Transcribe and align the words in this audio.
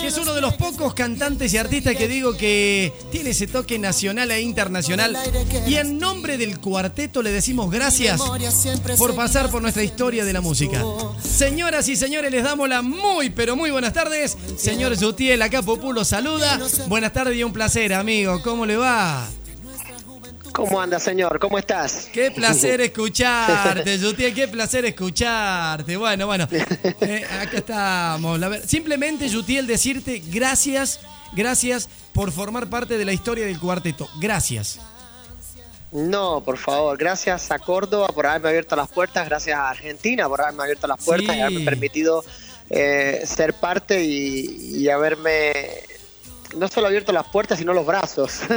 Que 0.00 0.06
es 0.06 0.18
uno 0.18 0.34
de 0.34 0.40
los 0.40 0.54
pocos 0.54 0.92
cantantes 0.94 1.52
y 1.54 1.58
artistas 1.58 1.96
que 1.96 2.06
digo 2.06 2.36
que 2.36 2.92
tiene 3.10 3.30
ese 3.30 3.46
toque 3.46 3.78
nacional 3.78 4.30
e 4.30 4.40
internacional. 4.40 5.16
Y 5.66 5.76
en 5.76 5.98
nombre 5.98 6.36
del 6.36 6.58
cuarteto 6.60 7.22
le 7.22 7.30
decimos 7.30 7.70
gracias 7.70 8.20
por 8.98 9.14
pasar 9.14 9.50
por 9.50 9.62
nuestra 9.62 9.82
historia 9.82 10.24
de 10.24 10.32
la 10.32 10.40
música. 10.40 10.84
Señoras 11.22 11.88
y 11.88 11.96
señores, 11.96 12.30
les 12.30 12.44
damos 12.44 12.68
la 12.68 12.82
muy, 12.82 13.30
pero 13.30 13.56
muy 13.56 13.70
buenas 13.70 13.92
tardes. 13.92 14.36
Señor 14.56 14.98
Yutiel, 14.98 15.40
acá 15.40 15.62
Populo 15.62 16.04
saluda. 16.04 16.60
Buenas 16.88 17.12
tardes 17.12 17.36
y 17.36 17.44
un 17.44 17.52
placer, 17.52 17.94
amigo. 17.94 18.42
¿Cómo 18.42 18.66
le 18.66 18.76
va? 18.76 19.28
¿Cómo 20.52 20.80
anda, 20.80 20.98
señor? 20.98 21.38
¿Cómo 21.38 21.58
estás? 21.58 22.08
Qué 22.12 22.30
placer 22.30 22.80
escucharte, 22.82 23.98
Yutiel, 23.98 24.34
qué 24.34 24.48
placer 24.48 24.84
escucharte. 24.84 25.96
Bueno, 25.96 26.26
bueno, 26.26 26.46
eh, 27.00 27.24
acá 27.40 27.56
estamos. 27.58 28.38
La 28.38 28.48
ver- 28.48 28.68
Simplemente, 28.68 29.28
Yutiel, 29.28 29.66
decirte 29.66 30.22
gracias, 30.26 31.00
gracias 31.34 31.88
por 32.12 32.30
formar 32.32 32.68
parte 32.68 32.98
de 32.98 33.04
la 33.06 33.12
historia 33.14 33.46
del 33.46 33.58
cuarteto. 33.58 34.08
Gracias. 34.20 34.78
No, 35.90 36.42
por 36.44 36.58
favor, 36.58 36.96
gracias 36.98 37.50
a 37.50 37.58
Córdoba 37.58 38.08
por 38.08 38.26
haberme 38.26 38.48
abierto 38.50 38.76
las 38.76 38.88
puertas, 38.88 39.26
gracias 39.28 39.58
a 39.58 39.70
Argentina 39.70 40.26
por 40.28 40.40
haberme 40.42 40.62
abierto 40.62 40.86
las 40.86 41.02
puertas 41.02 41.32
Sí. 41.34 41.38
y 41.38 41.42
haberme 41.42 41.64
permitido 41.64 42.24
eh, 42.70 43.22
ser 43.26 43.54
parte 43.54 44.02
y, 44.02 44.76
y 44.78 44.88
haberme 44.88 45.52
no 46.56 46.68
solo 46.68 46.86
abierto 46.88 47.12
las 47.12 47.26
puertas, 47.28 47.58
sino 47.58 47.72
los 47.72 47.86
brazos. 47.86 48.40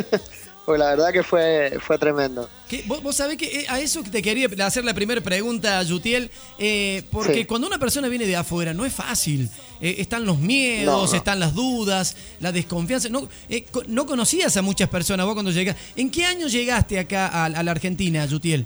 Porque 0.66 0.80
la 0.80 0.90
verdad 0.90 1.14
que 1.14 1.22
fue, 1.22 1.78
fue 1.80 1.98
tremendo. 2.00 2.50
Vos, 2.88 3.04
vos 3.04 3.16
sabés 3.16 3.38
que 3.38 3.46
eh, 3.62 3.66
a 3.70 3.80
eso 3.80 4.02
te 4.02 4.22
quería 4.24 4.48
hacer 4.66 4.84
la 4.84 4.96
primera 4.96 5.22
pregunta, 5.22 5.82
Yutiel, 5.84 6.32
eh, 6.58 7.04
porque 7.12 7.34
Sí. 7.36 7.46
cuando 7.46 7.68
una 7.68 7.78
persona 7.78 8.08
viene 8.08 8.26
de 8.26 8.36
afuera 8.36 8.74
no 8.74 8.84
es 8.84 8.92
fácil. 8.94 9.48
Eh, 9.80 9.98
están 10.00 10.26
los 10.26 10.40
miedos, 10.40 10.86
No, 11.06 11.12
no. 11.12 11.16
están 11.18 11.40
las 11.40 11.54
dudas, 11.54 12.16
la 12.40 12.52
desconfianza. 12.52 13.10
No, 13.10 13.30
eh, 13.48 13.66
no 13.88 14.08
conocías 14.08 14.58
a 14.58 14.64
muchas 14.64 14.90
personas 14.90 15.26
vos 15.28 15.36
cuando 15.36 15.52
llegaste. 15.52 15.80
¿En 16.02 16.10
qué 16.10 16.26
año 16.26 16.48
llegaste 16.48 16.98
acá 16.98 17.28
a, 17.28 17.46
a 17.46 17.62
la 17.64 17.70
Argentina, 17.72 18.26
Yutiel? 18.26 18.66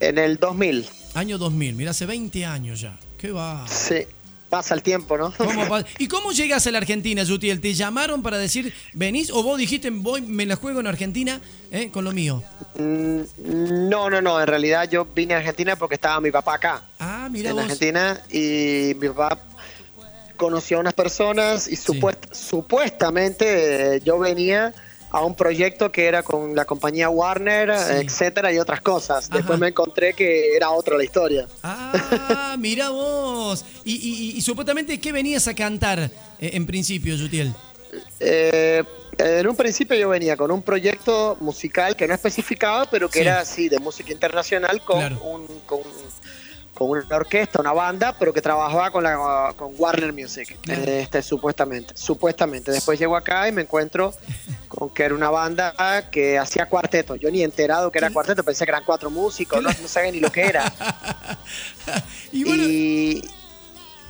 En 0.00 0.18
el 0.18 0.36
2000, 0.38 0.86
Año 1.14 1.38
2000, 1.38 1.74
mira, 1.74 1.90
hace 1.92 2.06
20 2.06 2.44
años 2.44 2.80
ya. 2.80 2.98
¿Qué 3.16 3.30
va? 3.32 3.64
sí, 3.68 4.04
pasa 4.48 4.74
el 4.74 4.82
tiempo, 4.82 5.16
¿no? 5.18 5.32
¿Cómo 5.36 5.66
pa- 5.68 5.84
¿Y 5.98 6.08
cómo 6.08 6.32
llegas 6.32 6.66
a 6.66 6.70
la 6.70 6.78
Argentina, 6.78 7.22
Yutiel? 7.22 7.60
¿Te 7.60 7.74
llamaron 7.74 8.22
para 8.22 8.38
decir, 8.38 8.72
venís 8.94 9.30
o 9.30 9.42
vos 9.42 9.58
dijiste, 9.58 9.90
voy, 9.90 10.22
me 10.22 10.46
la 10.46 10.56
juego 10.56 10.80
en 10.80 10.86
Argentina 10.86 11.40
eh, 11.70 11.90
con 11.90 12.04
lo 12.04 12.12
mío? 12.12 12.42
Mm, 12.78 13.88
No, 13.88 14.08
no, 14.10 14.20
no, 14.22 14.40
en 14.40 14.46
realidad 14.46 14.88
yo 14.90 15.06
vine 15.14 15.34
a 15.34 15.38
Argentina 15.38 15.76
porque 15.76 15.96
estaba 15.96 16.20
mi 16.20 16.30
papá 16.30 16.54
acá. 16.54 16.82
Ah, 16.98 17.28
mira 17.30 17.50
en 17.50 17.56
vos. 17.56 17.64
Argentina 17.64 18.20
y 18.30 18.94
mi 19.00 19.08
papá 19.08 19.38
conoció 20.36 20.76
a 20.76 20.80
unas 20.80 20.94
personas 20.94 21.66
y 21.68 21.76
supuest- 21.76 22.32
supuestamente 22.32 23.96
eh, 23.96 24.00
yo 24.04 24.18
venía 24.18 24.72
a 25.10 25.24
un 25.24 25.34
proyecto 25.34 25.90
que 25.90 26.06
era 26.06 26.22
con 26.22 26.54
la 26.54 26.64
compañía 26.64 27.08
Warner, 27.08 27.72
Sí. 27.78 27.92
etcétera, 28.04 28.52
y 28.52 28.58
otras 28.58 28.80
cosas. 28.82 29.30
Después 29.30 29.50
Ajá. 29.52 29.56
me 29.58 29.68
encontré 29.68 30.12
que 30.14 30.54
era 30.54 30.70
otra 30.70 30.96
la 30.96 31.04
historia. 31.04 31.46
Ah, 31.62 31.92
mira 32.58 32.90
vos. 32.90 33.64
Y, 33.84 33.94
y- 33.94 34.30
y- 34.34 34.36
y 34.38 34.40
supuestamente, 34.42 35.00
¿qué 35.00 35.12
venías 35.12 35.48
a 35.48 35.54
cantar 35.54 35.98
eh, 36.00 36.10
en 36.40 36.66
principio, 36.66 37.14
Yutiel? 37.16 37.54
Eh, 38.20 38.84
en 39.16 39.48
un 39.48 39.56
principio 39.56 39.96
yo 39.96 40.08
venía 40.10 40.36
con 40.36 40.50
un 40.50 40.62
proyecto 40.62 41.36
musical 41.40 41.96
que 41.96 42.06
no 42.06 42.14
especificaba, 42.14 42.84
pero 42.90 43.08
que 43.08 43.20
Sí. 43.20 43.24
era 43.24 43.40
así, 43.40 43.68
de 43.68 43.78
música 43.78 44.12
internacional, 44.12 44.82
con, 44.84 44.98
Claro. 44.98 45.20
un, 45.22 45.46
con, 45.66 45.80
con 46.78 46.90
una 46.90 47.16
orquesta, 47.16 47.60
una 47.60 47.72
banda, 47.72 48.14
pero 48.16 48.32
que 48.32 48.40
trabajaba 48.40 48.92
con, 48.92 49.02
la, 49.02 49.52
con 49.56 49.72
Warner 49.76 50.12
Music, 50.12 50.56
este, 50.68 51.22
supuestamente. 51.22 51.92
Supuestamente. 51.96 52.70
Después 52.70 53.00
llego 53.00 53.16
acá 53.16 53.48
y 53.48 53.52
me 53.52 53.62
encuentro 53.62 54.14
con 54.68 54.88
que 54.90 55.02
era 55.02 55.14
una 55.16 55.28
banda 55.28 55.74
que 56.12 56.38
hacía 56.38 56.66
cuarteto. 56.66 57.16
Yo 57.16 57.32
ni 57.32 57.42
enterado 57.42 57.90
que 57.90 57.98
era 57.98 58.10
cuarteto, 58.10 58.44
pensé 58.44 58.64
que 58.64 58.70
eran 58.70 58.84
cuatro 58.84 59.10
músicos, 59.10 59.60
no, 59.60 59.70
no 59.70 59.88
sabía 59.88 60.12
ni 60.12 60.20
lo 60.20 60.30
que 60.30 60.42
era. 60.42 60.72
y 62.32 62.44
bueno, 62.44 62.62
Y, 62.62 63.28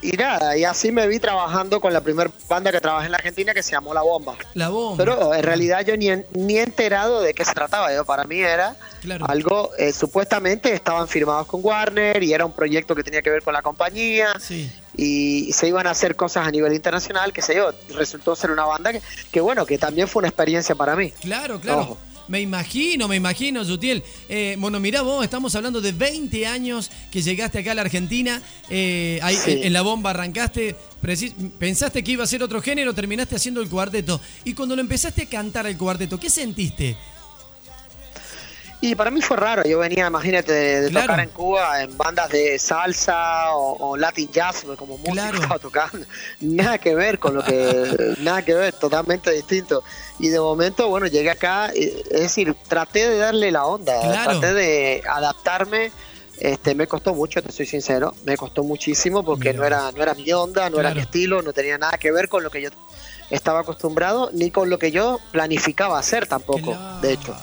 y 0.00 0.12
nada, 0.12 0.56
y 0.56 0.64
así 0.64 0.92
me 0.92 1.06
vi 1.08 1.18
trabajando 1.18 1.80
con 1.80 1.92
la 1.92 2.00
primera 2.00 2.30
banda 2.48 2.70
que 2.70 2.80
trabajé 2.80 3.06
en 3.06 3.12
la 3.12 3.18
Argentina 3.18 3.52
que 3.52 3.62
se 3.62 3.72
llamó 3.72 3.92
La 3.94 4.02
Bomba. 4.02 4.36
la 4.54 4.68
bomba. 4.68 4.96
Pero 4.96 5.34
en 5.34 5.42
realidad 5.42 5.84
yo 5.84 5.96
ni, 5.96 6.08
ni 6.32 6.58
enterado 6.58 7.20
de 7.20 7.34
qué 7.34 7.44
se 7.44 7.52
trataba. 7.52 7.92
Yo, 7.94 8.04
para 8.04 8.24
mí 8.24 8.38
era 8.40 8.76
Claro. 9.00 9.26
algo, 9.28 9.70
eh, 9.78 9.92
supuestamente 9.92 10.72
estaban 10.72 11.08
firmados 11.08 11.46
con 11.46 11.60
Warner 11.64 12.22
y 12.22 12.32
era 12.32 12.44
un 12.46 12.52
proyecto 12.52 12.94
que 12.94 13.02
tenía 13.02 13.22
que 13.22 13.30
ver 13.30 13.42
con 13.42 13.52
la 13.54 13.62
compañía 13.62 14.32
Sí. 14.40 14.70
y 14.96 15.52
se 15.52 15.68
iban 15.68 15.86
a 15.86 15.90
hacer 15.90 16.16
cosas 16.16 16.46
a 16.46 16.50
nivel 16.50 16.72
internacional, 16.74 17.32
qué 17.32 17.42
sé 17.42 17.56
yo. 17.56 17.70
Resultó 17.94 18.34
ser 18.36 18.50
una 18.50 18.64
banda 18.66 18.92
que, 18.92 19.02
que 19.32 19.40
bueno, 19.40 19.66
que 19.66 19.78
también 19.78 20.06
fue 20.08 20.20
una 20.20 20.28
experiencia 20.28 20.74
para 20.74 20.94
mí. 20.96 21.10
Claro, 21.20 21.60
claro. 21.60 21.80
Ojo. 21.80 21.98
Me 22.28 22.40
imagino, 22.40 23.08
me 23.08 23.16
imagino, 23.16 23.62
Yutiel. 23.62 24.04
Eh, 24.28 24.56
bueno, 24.58 24.78
mirá 24.80 25.00
vos, 25.02 25.24
estamos 25.24 25.54
hablando 25.54 25.80
de 25.80 25.92
20 25.92 26.46
años 26.46 26.90
que 27.10 27.22
llegaste 27.22 27.58
acá 27.58 27.72
a 27.72 27.74
la 27.74 27.82
Argentina. 27.82 28.42
eh, 28.70 29.18
ahí 29.22 29.34
Sí. 29.34 29.60
en, 29.64 29.72
la 29.72 29.80
bomba 29.82 30.10
arrancaste. 30.10 30.76
pensaste 31.58 32.04
que 32.04 32.12
iba 32.12 32.24
a 32.24 32.26
ser 32.26 32.42
otro 32.42 32.60
género, 32.60 32.92
terminaste 32.94 33.34
haciendo 33.36 33.62
el 33.62 33.68
cuarteto. 33.70 34.20
Y 34.44 34.52
cuando 34.52 34.76
lo 34.76 34.82
empezaste 34.82 35.22
a 35.22 35.26
cantar 35.26 35.66
el 35.66 35.78
cuarteto, 35.78 36.20
¿qué 36.20 36.28
sentiste? 36.28 36.96
Y 38.80 38.94
para 38.94 39.10
mí 39.10 39.20
fue 39.20 39.36
raro, 39.36 39.64
yo 39.68 39.78
venía, 39.80 40.06
imagínate, 40.06 40.52
de, 40.52 40.80
de 40.82 40.90
Claro. 40.90 41.06
tocar 41.08 41.20
en 41.24 41.30
Cuba 41.30 41.82
en 41.82 41.96
bandas 41.96 42.28
de 42.30 42.58
salsa 42.60 43.52
o, 43.56 43.76
o 43.90 43.96
Latin 43.96 44.30
jazz, 44.30 44.64
como 44.76 44.96
músico 44.98 45.14
Claro. 45.14 45.34
estaba 45.38 45.58
tocando. 45.58 46.06
Nada 46.40 46.78
que 46.78 46.94
ver 46.94 47.18
con 47.18 47.34
lo 47.34 47.42
que, 47.42 48.14
nada 48.20 48.44
que 48.44 48.54
ver, 48.54 48.74
totalmente 48.74 49.32
distinto. 49.32 49.82
Y 50.18 50.28
de 50.28 50.40
momento, 50.40 50.88
bueno, 50.88 51.06
llegué 51.06 51.30
acá, 51.30 51.70
eh, 51.74 52.02
es 52.10 52.20
decir, 52.20 52.54
traté 52.66 53.08
de 53.08 53.18
darle 53.18 53.50
la 53.52 53.66
onda, 53.66 54.00
Claro. 54.00 54.40
traté 54.40 54.54
de 54.54 55.02
adaptarme. 55.08 55.90
Este, 56.40 56.74
me 56.76 56.86
costó 56.86 57.14
mucho, 57.14 57.42
te 57.42 57.50
soy 57.50 57.66
sincero, 57.66 58.14
me 58.24 58.36
costó 58.36 58.62
muchísimo 58.62 59.24
porque 59.24 59.48
Mira 59.52 59.58
no 59.58 59.64
era, 59.66 59.92
no 59.92 60.02
era 60.02 60.14
mi 60.14 60.32
onda, 60.32 60.70
no 60.70 60.78
era 60.78 60.94
mi 60.94 61.00
estilo, 61.00 61.42
no 61.42 61.52
tenía 61.52 61.78
nada 61.78 61.98
que 61.98 62.12
ver 62.12 62.28
con 62.28 62.44
lo 62.44 62.50
que 62.50 62.62
yo 62.62 62.70
estaba 63.30 63.60
acostumbrado, 63.60 64.30
ni 64.32 64.50
con 64.52 64.70
lo 64.70 64.78
que 64.78 64.92
yo 64.92 65.18
planificaba 65.32 65.98
hacer 65.98 66.26
tampoco, 66.28 66.72
Claro. 66.76 67.00
de 67.00 67.12
hecho. 67.12 67.36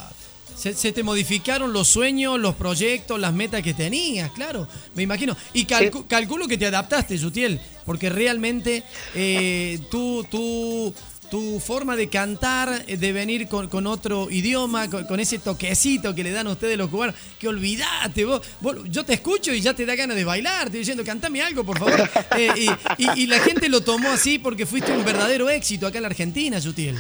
Se, 0.55 0.73
se 0.73 0.93
te 0.93 1.03
modificaron 1.03 1.73
los 1.73 1.89
sueños, 1.89 2.39
los 2.39 2.55
proyectos, 2.55 3.19
las 3.19 3.33
metas 3.33 3.61
que 3.61 3.73
tenías, 3.73 4.31
claro, 4.31 4.65
me 4.93 5.03
imagino. 5.03 5.35
Y 5.51 5.65
calcu- 5.67 5.99
Sí. 5.99 6.05
calculo 6.07 6.47
que 6.47 6.57
te 6.57 6.65
adaptaste, 6.65 7.17
Yutiel, 7.17 7.59
porque 7.85 8.09
realmente 8.09 8.83
eh, 9.13 9.77
tú, 9.91 10.23
tú, 10.31 10.93
tu 11.29 11.59
forma 11.59 11.95
de 11.95 12.09
cantar, 12.09 12.83
eh, 12.87 12.97
de 12.97 13.11
venir 13.11 13.47
con, 13.47 13.67
con 13.67 13.87
otro 13.87 14.29
idioma, 14.31 14.89
con, 14.89 15.05
con 15.05 15.19
ese 15.19 15.39
toquecito 15.39 16.13
que 16.15 16.23
le 16.23 16.31
dan 16.31 16.47
a 16.47 16.51
ustedes 16.51 16.77
los 16.77 16.89
cubanos, 16.89 17.15
que 17.39 17.47
olvidate, 17.47 18.25
vos, 18.25 18.41
vos- 18.61 18.77
yo 18.89 19.03
te 19.03 19.13
escucho 19.13 19.53
y 19.53 19.61
ya 19.61 19.73
te 19.73 19.85
da 19.85 19.95
ganas 19.95 20.15
de 20.17 20.23
bailar, 20.23 20.69
te 20.69 20.77
diciendo, 20.77 21.03
cantame 21.03 21.41
algo, 21.41 21.63
por 21.63 21.77
favor. 21.79 22.09
Eh, 22.37 22.49
y, 22.57 22.69
y- 23.03 23.23
y 23.23 23.27
la 23.27 23.39
gente 23.39 23.69
lo 23.69 23.81
tomó 23.81 24.09
así 24.09 24.39
porque 24.39 24.65
fuiste 24.65 24.91
un 24.91 25.05
verdadero 25.05 25.49
éxito 25.49 25.87
acá 25.87 25.97
en 25.99 26.01
la 26.03 26.07
Argentina, 26.09 26.59
Yutiel. 26.59 26.97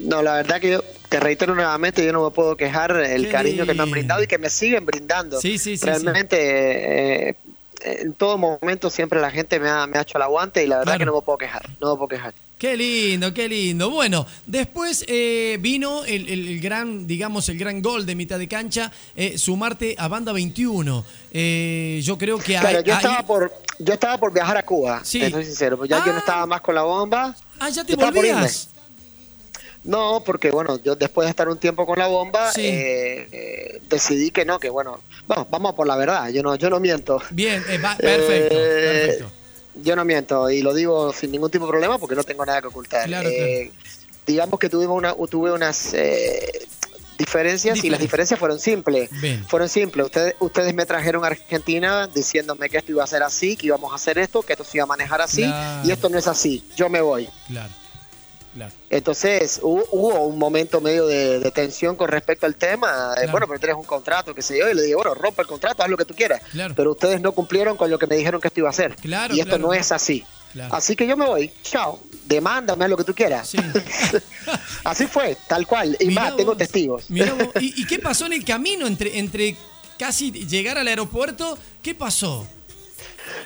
No, 0.00 0.22
la 0.22 0.34
verdad 0.36 0.58
que 0.60 0.70
yo 0.70 0.84
te 1.10 1.20
reitero 1.20 1.54
nuevamente, 1.54 2.04
yo 2.04 2.12
no 2.12 2.24
me 2.24 2.30
puedo 2.30 2.56
quejar 2.56 2.96
el 2.96 3.26
Qué 3.26 3.30
cariño 3.30 3.66
que 3.66 3.74
me 3.74 3.82
han 3.82 3.90
brindado 3.90 4.22
y 4.22 4.26
que 4.26 4.38
me 4.38 4.48
siguen 4.48 4.86
brindando. 4.86 5.38
Sí, 5.40 5.58
sí, 5.58 5.76
sí, 5.76 5.84
Realmente, 5.84 7.28
eh, 7.30 7.36
en 7.84 8.14
todo 8.14 8.38
momento 8.38 8.88
siempre 8.88 9.20
la 9.20 9.30
gente 9.30 9.60
me 9.60 9.68
ha, 9.68 9.86
me 9.86 9.98
ha 9.98 10.02
hecho 10.02 10.16
el 10.16 10.22
aguante 10.22 10.64
y 10.64 10.66
la 10.66 10.78
verdad 10.78 10.92
Claro. 10.94 10.98
que 11.00 11.04
no 11.06 11.14
me 11.16 11.22
puedo 11.22 11.36
quejar, 11.38 11.68
no 11.80 11.90
me 11.90 11.96
puedo 11.96 12.08
quejar. 12.08 12.32
Qué 12.62 12.76
lindo, 12.76 13.34
qué 13.34 13.48
lindo. 13.48 13.90
Bueno, 13.90 14.24
después 14.46 15.04
eh, 15.08 15.56
vino 15.60 16.04
el, 16.04 16.28
el- 16.28 16.46
el 16.46 16.60
gran, 16.60 17.08
digamos, 17.08 17.48
el 17.48 17.58
gran 17.58 17.82
gol 17.82 18.06
de 18.06 18.14
mitad 18.14 18.38
de 18.38 18.46
cancha, 18.46 18.92
eh, 19.16 19.36
sumarte 19.36 19.96
a 19.98 20.06
Banda 20.06 20.32
21. 20.32 21.04
Eh, 21.32 22.00
yo 22.04 22.16
creo 22.16 22.38
que 22.38 22.52
Claro, 22.56 22.68
hay- 22.78 22.84
yo 22.84 22.92
hay- 22.92 22.98
estaba 22.98 23.26
por 23.26 23.52
yo 23.80 23.92
estaba 23.92 24.16
por 24.16 24.32
viajar 24.32 24.56
a 24.58 24.62
Cuba, 24.62 25.00
Sí. 25.04 25.18
te 25.18 25.30
soy 25.32 25.44
sincero, 25.44 25.84
ya 25.86 25.96
yo 26.04 26.12
Ah. 26.12 26.12
no 26.12 26.18
estaba 26.20 26.46
más 26.46 26.60
con 26.60 26.76
la 26.76 26.82
bomba. 26.82 27.34
Ah, 27.58 27.68
ya 27.68 27.82
te 27.82 27.96
volvías. 27.96 28.68
No, 29.82 30.22
porque 30.24 30.52
bueno, 30.52 30.78
yo 30.84 30.94
después 30.94 31.26
de 31.26 31.30
estar 31.30 31.48
un 31.48 31.58
tiempo 31.58 31.84
con 31.84 31.98
la 31.98 32.06
bomba, 32.06 32.52
Sí. 32.52 32.60
eh, 32.64 33.28
eh, 33.32 33.80
decidí 33.90 34.30
que 34.30 34.44
no, 34.44 34.60
que 34.60 34.70
bueno, 34.70 35.00
bueno, 35.26 35.48
vamos 35.50 35.74
por 35.74 35.88
la 35.88 35.96
verdad, 35.96 36.28
yo 36.28 36.44
no, 36.44 36.54
yo 36.54 36.70
no 36.70 36.78
miento. 36.78 37.20
Bien, 37.32 37.60
eh, 37.68 37.78
va- 37.78 37.96
perfecto, 37.96 38.54
perfecto. 38.54 39.32
Yo 39.76 39.96
no 39.96 40.04
miento 40.04 40.50
y 40.50 40.62
lo 40.62 40.74
digo 40.74 41.12
sin 41.12 41.30
ningún 41.32 41.50
tipo 41.50 41.64
de 41.66 41.70
problema 41.70 41.98
porque 41.98 42.14
no 42.14 42.24
tengo 42.24 42.44
nada 42.44 42.60
que 42.60 42.68
ocultar. 42.68 43.06
Claro, 43.06 43.28
Eh, 43.28 43.72
Digamos 44.26 44.60
que 44.60 44.68
tuvimos 44.68 44.96
una, 44.96 45.14
tuve 45.28 45.50
unas 45.52 45.94
eh, 45.94 46.66
diferencias 47.18 47.82
y 47.82 47.90
las 47.90 47.98
diferencias 48.00 48.38
fueron 48.38 48.58
simples. 48.60 49.10
Bien. 49.20 49.44
Fueron 49.48 49.68
simples. 49.68 50.06
Ustedes, 50.06 50.34
ustedes 50.38 50.74
me 50.74 50.86
trajeron 50.86 51.24
a 51.24 51.28
Argentina 51.28 52.06
diciéndome 52.06 52.68
que 52.68 52.78
esto 52.78 52.92
iba 52.92 53.02
a 53.02 53.06
ser 53.08 53.22
así, 53.24 53.56
que 53.56 53.66
íbamos 53.66 53.92
a 53.92 53.96
hacer 53.96 54.18
esto, 54.18 54.42
que 54.42 54.52
esto 54.52 54.64
se 54.64 54.76
iba 54.78 54.84
a 54.84 54.86
manejar 54.86 55.20
así 55.22 55.42
Claro. 55.42 55.88
y 55.88 55.92
esto 55.92 56.08
no 56.08 56.18
es 56.18 56.26
así. 56.28 56.62
Yo 56.76 56.88
me 56.88 57.00
voy. 57.00 57.28
Claro, 57.48 57.72
claro. 58.54 58.72
Entonces 58.90 59.60
hubo, 59.62 59.84
hubo 59.90 60.26
un 60.26 60.38
momento 60.38 60.80
medio 60.80 61.06
de, 61.06 61.40
de 61.40 61.50
tensión 61.50 61.96
con 61.96 62.08
respecto 62.08 62.46
al 62.46 62.56
tema. 62.56 63.10
de, 63.10 63.14
Claro. 63.14 63.32
Bueno, 63.32 63.46
pero 63.46 63.58
tienes 63.58 63.76
un 63.76 63.84
contrato, 63.84 64.34
qué 64.34 64.42
sé 64.42 64.58
yo. 64.58 64.68
Y 64.68 64.74
le 64.74 64.82
digo, 64.82 64.98
bueno, 65.02 65.14
rompa 65.14 65.42
el 65.42 65.48
contrato, 65.48 65.82
haz 65.82 65.88
lo 65.88 65.96
que 65.96 66.04
tú 66.04 66.14
quieras. 66.14 66.42
Claro. 66.50 66.74
Pero 66.76 66.90
ustedes 66.92 67.20
no 67.20 67.32
cumplieron 67.32 67.76
con 67.76 67.90
lo 67.90 67.98
que 67.98 68.06
me 68.06 68.16
dijeron 68.16 68.40
que 68.40 68.48
esto 68.48 68.60
iba 68.60 68.68
a 68.68 68.72
hacer. 68.72 68.96
Claro, 68.96 69.34
y 69.34 69.40
esto 69.40 69.58
no 69.58 69.72
es 69.72 69.92
así. 69.92 70.24
Así 70.70 70.96
que 70.96 71.06
yo 71.06 71.16
me 71.16 71.26
voy, 71.26 71.50
chao, 71.62 72.00
demándame 72.26 72.88
lo 72.88 72.96
que 72.96 73.04
tú 73.04 73.14
quieras. 73.14 73.52
Así 74.84 75.06
fue, 75.06 75.36
tal 75.46 75.66
cual. 75.66 75.96
Y 75.98 76.06
más, 76.06 76.36
tengo 76.36 76.56
testigos. 76.56 77.06
¿Y, 77.60 77.86
qué 77.86 77.98
pasó 77.98 78.26
en 78.26 78.34
el 78.34 78.44
camino 78.44 78.86
entre, 78.86 79.18
entre 79.18 79.56
casi 79.98 80.30
llegar 80.30 80.78
al 80.78 80.88
aeropuerto? 80.88 81.58
¿Qué 81.82 81.94
pasó? 81.94 82.46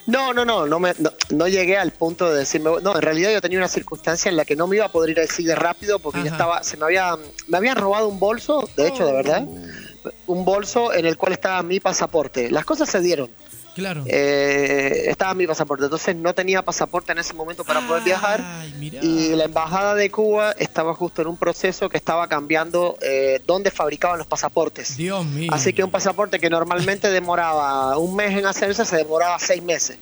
No, 0.07 0.33
no, 0.33 0.45
no, 0.45 0.67
no, 0.67 0.79
me, 0.79 0.93
no, 1.31 1.49
llegué 1.49 1.77
al 1.77 1.91
punto 1.91 2.31
de 2.31 2.39
decirme, 2.39 2.71
no, 2.81 2.95
en 2.95 3.03
realidad 3.03 3.33
yo 3.33 3.41
tenía 3.41 3.59
una 3.59 3.69
circunstancia 3.69 4.29
en 4.29 4.37
la 4.37 4.45
que 4.45 4.55
no 4.55 4.67
me 4.69 4.77
iba 4.77 4.87
a 4.87 4.93
poder 4.93 5.11
ir 5.11 5.21
así 5.21 5.45
de 5.45 5.57
rápido 5.57 5.99
porque 5.99 6.23
ya 6.23 6.31
estaba, 6.31 6.63
se 6.63 6.77
me 6.77 6.85
había, 6.85 7.17
me 7.49 7.57
habían 7.57 7.77
robado 7.77 8.07
un 8.07 8.21
bolso, 8.21 8.69
de 8.77 8.87
hecho, 8.87 9.05
de 9.05 9.13
verdad, 9.13 9.45
oh. 9.49 10.11
un 10.29 10.45
bolso 10.45 10.93
en 10.93 11.07
el 11.07 11.17
cual 11.17 11.33
estaba 11.33 11.63
mi 11.63 11.81
pasaporte. 11.81 12.51
Las 12.51 12.65
cosas 12.65 12.89
se 12.89 13.01
dieron. 13.01 13.31
Claro. 13.77 14.05
Eh, 14.07 15.05
estaba 15.09 15.35
mi 15.35 15.47
pasaporte, 15.47 15.85
entonces 15.85 16.17
no 16.17 16.35
tenía 16.35 16.63
pasaporte 16.63 17.13
en 17.13 17.19
ese 17.19 17.35
momento 17.35 17.63
para 17.63 17.87
poder 17.87 18.03
viajar 18.05 18.43
y 18.81 19.35
la 19.35 19.45
embajada 19.45 19.95
de 19.95 20.11
Cuba 20.11 20.53
estaba 20.53 20.95
justo 20.95 21.21
en 21.21 21.29
un 21.29 21.37
proceso 21.37 21.91
que 21.91 21.99
estaba 21.99 22.27
cambiando 22.27 22.97
eh, 23.03 23.43
dónde 23.47 23.71
fabricaban 23.71 24.17
los 24.17 24.27
pasaportes. 24.27 24.97
Dios 24.97 25.27
mío. 25.27 25.51
Así 25.53 25.75
que 25.75 25.85
un 25.85 25.91
pasaporte 25.91 26.41
que 26.41 26.49
normalmente 26.49 27.11
demoraba 27.21 27.99
un 27.99 28.17
mes 28.17 28.39
en 28.39 28.47
hacerse 28.47 28.87
se 28.87 28.97
demoraba 28.97 29.39
seis 29.39 29.63
meses. 29.63 29.99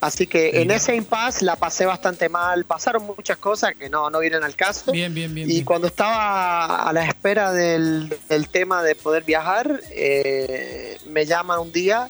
Así 0.00 0.28
que 0.28 0.62
en 0.62 0.70
ese 0.70 0.94
impasse 0.94 1.44
la 1.44 1.56
pasé 1.56 1.86
bastante 1.86 2.28
mal. 2.28 2.64
Pasaron 2.64 3.06
muchas 3.06 3.38
cosas 3.38 3.74
que 3.74 3.90
no, 3.90 4.08
no 4.08 4.20
vienen 4.20 4.44
al 4.44 4.54
caso. 4.54 4.92
Bien, 4.92 5.12
bien, 5.12 5.34
bien. 5.34 5.50
Y 5.50 5.64
cuando 5.64 5.88
estaba 5.88 6.88
a 6.88 6.92
la 6.92 7.06
espera 7.06 7.50
del, 7.50 8.16
tema 8.52 8.84
de 8.84 8.94
poder 8.94 9.24
viajar, 9.24 9.80
eh, 9.90 10.96
me 11.08 11.26
llaman 11.26 11.58
un 11.58 11.72
día 11.72 12.08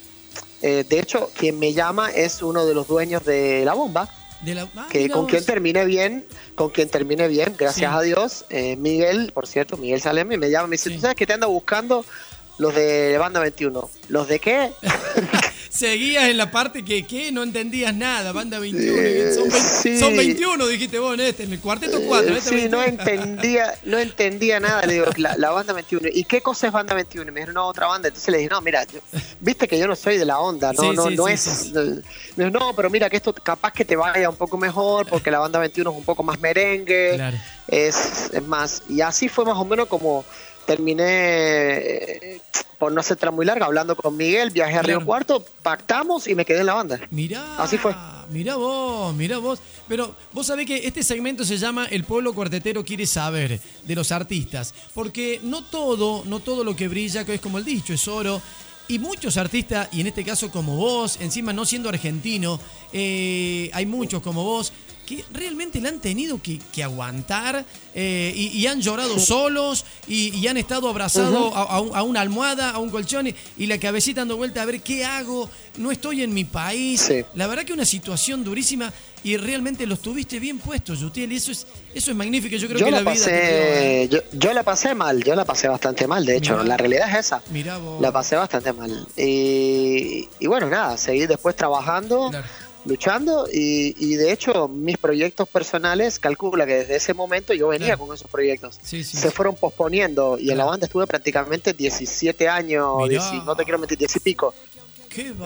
eh, 0.62 0.84
de 0.88 0.98
hecho, 0.98 1.30
quien 1.36 1.58
me 1.58 1.72
llama 1.72 2.10
es 2.10 2.42
uno 2.42 2.64
de 2.64 2.74
los 2.74 2.86
dueños 2.88 3.24
de 3.24 3.64
la 3.64 3.74
bomba. 3.74 4.08
De 4.40 4.54
la, 4.54 4.68
ah, 4.76 4.88
que 4.90 5.08
con 5.08 5.26
quien 5.26 5.44
termine 5.44 5.84
bien, 5.84 6.24
con 6.54 6.70
quien 6.70 6.88
termine 6.88 7.28
bien, 7.28 7.54
gracias 7.58 7.92
a 7.92 8.00
Dios. 8.02 8.44
Eh, 8.50 8.76
Miguel, 8.76 9.30
por 9.32 9.46
cierto, 9.46 9.76
Miguel 9.76 10.00
Salem, 10.00 10.28
me 10.28 10.50
llama 10.50 10.66
y 10.66 10.70
me 10.70 10.74
dice, 10.74 10.90
¿tú 10.90 11.00
sabes 11.00 11.16
que 11.16 11.26
te 11.26 11.34
ando 11.34 11.48
buscando 11.48 12.04
los 12.58 12.74
de 12.74 13.16
Banda 13.18 13.40
21? 13.40 13.90
¿Los 14.08 14.28
de 14.28 14.38
qué? 14.38 14.72
seguías 15.74 16.28
en 16.28 16.36
la 16.36 16.52
parte 16.52 16.84
que, 16.84 17.04
¿qué? 17.04 17.32
No 17.32 17.42
entendías 17.42 17.92
nada, 17.92 18.30
banda 18.32 18.60
21. 18.60 19.50
son, 19.98 20.16
21, 20.16 20.66
dijiste 20.68 21.00
vos 21.00 21.14
en 21.14 21.20
este, 21.20 21.42
en 21.42 21.52
el 21.52 21.60
cuarteto 21.60 22.00
4. 22.00 22.36
Este 22.36 22.60
sí, 22.62 22.68
no 22.68 22.82
entendía, 22.82 23.74
no 23.84 23.98
entendía 23.98 24.60
nada. 24.60 24.86
Le 24.86 24.94
digo, 24.94 25.06
la, 25.16 25.50
banda 25.50 25.72
21. 25.72 26.08
¿Y 26.12 26.24
qué 26.24 26.40
cosa 26.40 26.68
es 26.68 26.72
banda 26.72 26.94
21? 26.94 27.32
me 27.32 27.40
dijeron, 27.40 27.54
no, 27.54 27.66
otra 27.66 27.88
banda. 27.88 28.06
Entonces 28.06 28.30
le 28.30 28.38
dije, 28.38 28.50
no, 28.50 28.60
mira, 28.60 28.86
viste 29.40 29.66
que 29.66 29.76
yo 29.76 29.88
no 29.88 29.96
soy 29.96 30.16
de 30.16 30.24
la 30.24 30.38
onda, 30.38 30.72
no, 30.72 30.92
no, 30.92 31.10
no 31.10 31.26
es. 31.26 31.72
Me 31.72 32.44
dijo, 32.44 32.50
no, 32.56 32.72
pero 32.76 32.88
mira 32.88 33.10
que 33.10 33.16
esto 33.16 33.34
capaz 33.34 33.72
que 33.72 33.84
te 33.84 33.96
vaya 33.96 34.30
un 34.30 34.36
poco 34.36 34.56
mejor 34.56 35.06
porque 35.06 35.32
la 35.32 35.40
banda 35.40 35.58
21 35.58 35.90
es 35.90 35.96
un 35.96 36.04
poco 36.04 36.22
más 36.22 36.38
merengue. 36.38 37.18
Es, 37.66 38.30
es 38.32 38.46
más. 38.46 38.82
Y 38.88 39.00
así 39.00 39.28
fue 39.28 39.44
más 39.44 39.56
o 39.56 39.64
menos 39.64 39.88
como 39.88 40.24
terminé, 40.64 42.40
por 42.78 42.92
no 42.92 43.02
ser 43.02 43.16
tan 43.16 43.34
muy 43.34 43.46
larga, 43.46 43.66
hablando 43.66 43.96
con 43.96 44.16
Miguel, 44.16 44.50
viajé 44.50 44.76
a 44.76 44.82
Río 44.82 45.04
Cuarto, 45.04 45.44
pactamos 45.62 46.26
y 46.28 46.34
me 46.34 46.44
quedé 46.44 46.60
en 46.60 46.66
la 46.66 46.74
banda. 46.74 47.00
Mirá, 47.10 47.56
así 47.56 47.78
fue. 47.78 47.94
Mirá 48.30 48.56
vos, 48.56 49.14
mirá 49.14 49.38
vos. 49.38 49.60
Pero 49.88 50.14
vos 50.32 50.46
sabés 50.46 50.66
que 50.66 50.86
este 50.86 51.02
segmento 51.02 51.44
se 51.44 51.58
llama 51.58 51.86
El 51.86 52.04
pueblo 52.04 52.32
cuartetero 52.34 52.84
quiere 52.84 53.06
saber 53.06 53.60
de 53.84 53.94
los 53.94 54.12
artistas, 54.12 54.74
porque 54.94 55.40
no 55.42 55.64
todo, 55.64 56.24
no 56.26 56.40
todo 56.40 56.64
lo 56.64 56.74
que 56.74 56.88
brilla, 56.88 57.24
que 57.24 57.34
es 57.34 57.40
como 57.40 57.58
el 57.58 57.64
dicho, 57.64 57.92
es 57.92 58.08
oro. 58.08 58.40
Y 58.86 58.98
muchos 58.98 59.38
artistas, 59.38 59.88
y 59.92 60.02
en 60.02 60.08
este 60.08 60.24
caso 60.24 60.50
como 60.50 60.76
vos, 60.76 61.18
encima 61.20 61.54
no 61.54 61.64
siendo 61.64 61.88
argentino, 61.88 62.60
eh, 62.92 63.70
hay 63.72 63.86
muchos 63.86 64.20
como 64.22 64.44
vos, 64.44 64.74
que 65.04 65.24
realmente 65.32 65.80
le 65.80 65.88
han 65.88 66.00
tenido 66.00 66.40
que, 66.42 66.60
aguantar 66.82 67.64
eh, 67.94 68.32
y, 68.34 68.66
han 68.66 68.80
llorado 68.80 69.18
solos 69.18 69.84
y, 70.06 70.46
han 70.46 70.56
estado 70.56 70.88
abrazados 70.88 71.52
a, 71.54 72.02
una 72.02 72.20
almohada, 72.20 72.70
a 72.70 72.78
un 72.78 72.90
colchón 72.90 73.28
y, 73.56 73.66
la 73.66 73.78
cabecita 73.78 74.20
dando 74.20 74.36
vuelta 74.36 74.62
a 74.62 74.64
ver 74.64 74.80
qué 74.80 75.04
hago, 75.04 75.48
no 75.78 75.90
estoy 75.90 76.22
en 76.22 76.32
mi 76.32 76.44
país. 76.44 77.10
La 77.34 77.46
verdad 77.46 77.64
que 77.64 77.72
una 77.72 77.84
situación 77.84 78.44
durísima 78.44 78.92
y 79.24 79.38
realmente 79.38 79.86
los 79.86 80.00
tuviste 80.00 80.38
bien 80.38 80.58
puestos, 80.58 81.00
Yutiel, 81.00 81.32
y 81.32 81.36
eso 81.36 81.50
es, 81.50 81.66
eso 81.94 82.10
es 82.10 82.16
magnífico. 82.16 82.56
Yo 82.56 82.68
creo 82.68 82.84
que 82.84 82.90
la, 82.90 83.00
vida. 83.00 84.20
yo, 84.32 84.52
la 84.52 84.62
pasé 84.62 84.94
mal, 84.94 85.24
yo 85.24 85.34
la 85.34 85.46
pasé 85.46 85.66
bastante 85.66 86.06
mal, 86.06 86.26
de 86.26 86.36
hecho, 86.36 86.62
la 86.62 86.76
realidad 86.76 87.08
es 87.08 87.26
esa. 87.26 87.42
La 88.00 88.12
pasé 88.12 88.36
bastante 88.36 88.74
mal. 88.74 89.06
Y, 89.16 90.28
bueno, 90.46 90.68
nada, 90.68 90.98
seguí 90.98 91.26
después 91.26 91.56
trabajando 91.56 92.30
luchando 92.84 93.46
y, 93.50 94.14
de 94.16 94.32
hecho 94.32 94.68
mis 94.68 94.98
proyectos 94.98 95.48
personales, 95.48 96.18
calcula 96.18 96.66
que 96.66 96.74
desde 96.74 96.96
ese 96.96 97.14
momento 97.14 97.54
yo 97.54 97.68
venía 97.68 97.96
con 97.96 98.14
esos 98.14 98.30
proyectos. 98.30 98.78
Se 98.82 99.30
fueron 99.30 99.56
posponiendo 99.56 100.38
y 100.38 100.50
en 100.50 100.58
la 100.58 100.64
banda 100.64 100.86
estuve 100.86 101.06
prácticamente 101.06 101.72
17 101.72 102.48
años, 102.48 102.98
no 103.44 103.56
te 103.56 103.64
quiero 103.64 103.78
mentir, 103.78 103.98
10 103.98 104.16
y 104.16 104.20
pico. 104.20 104.54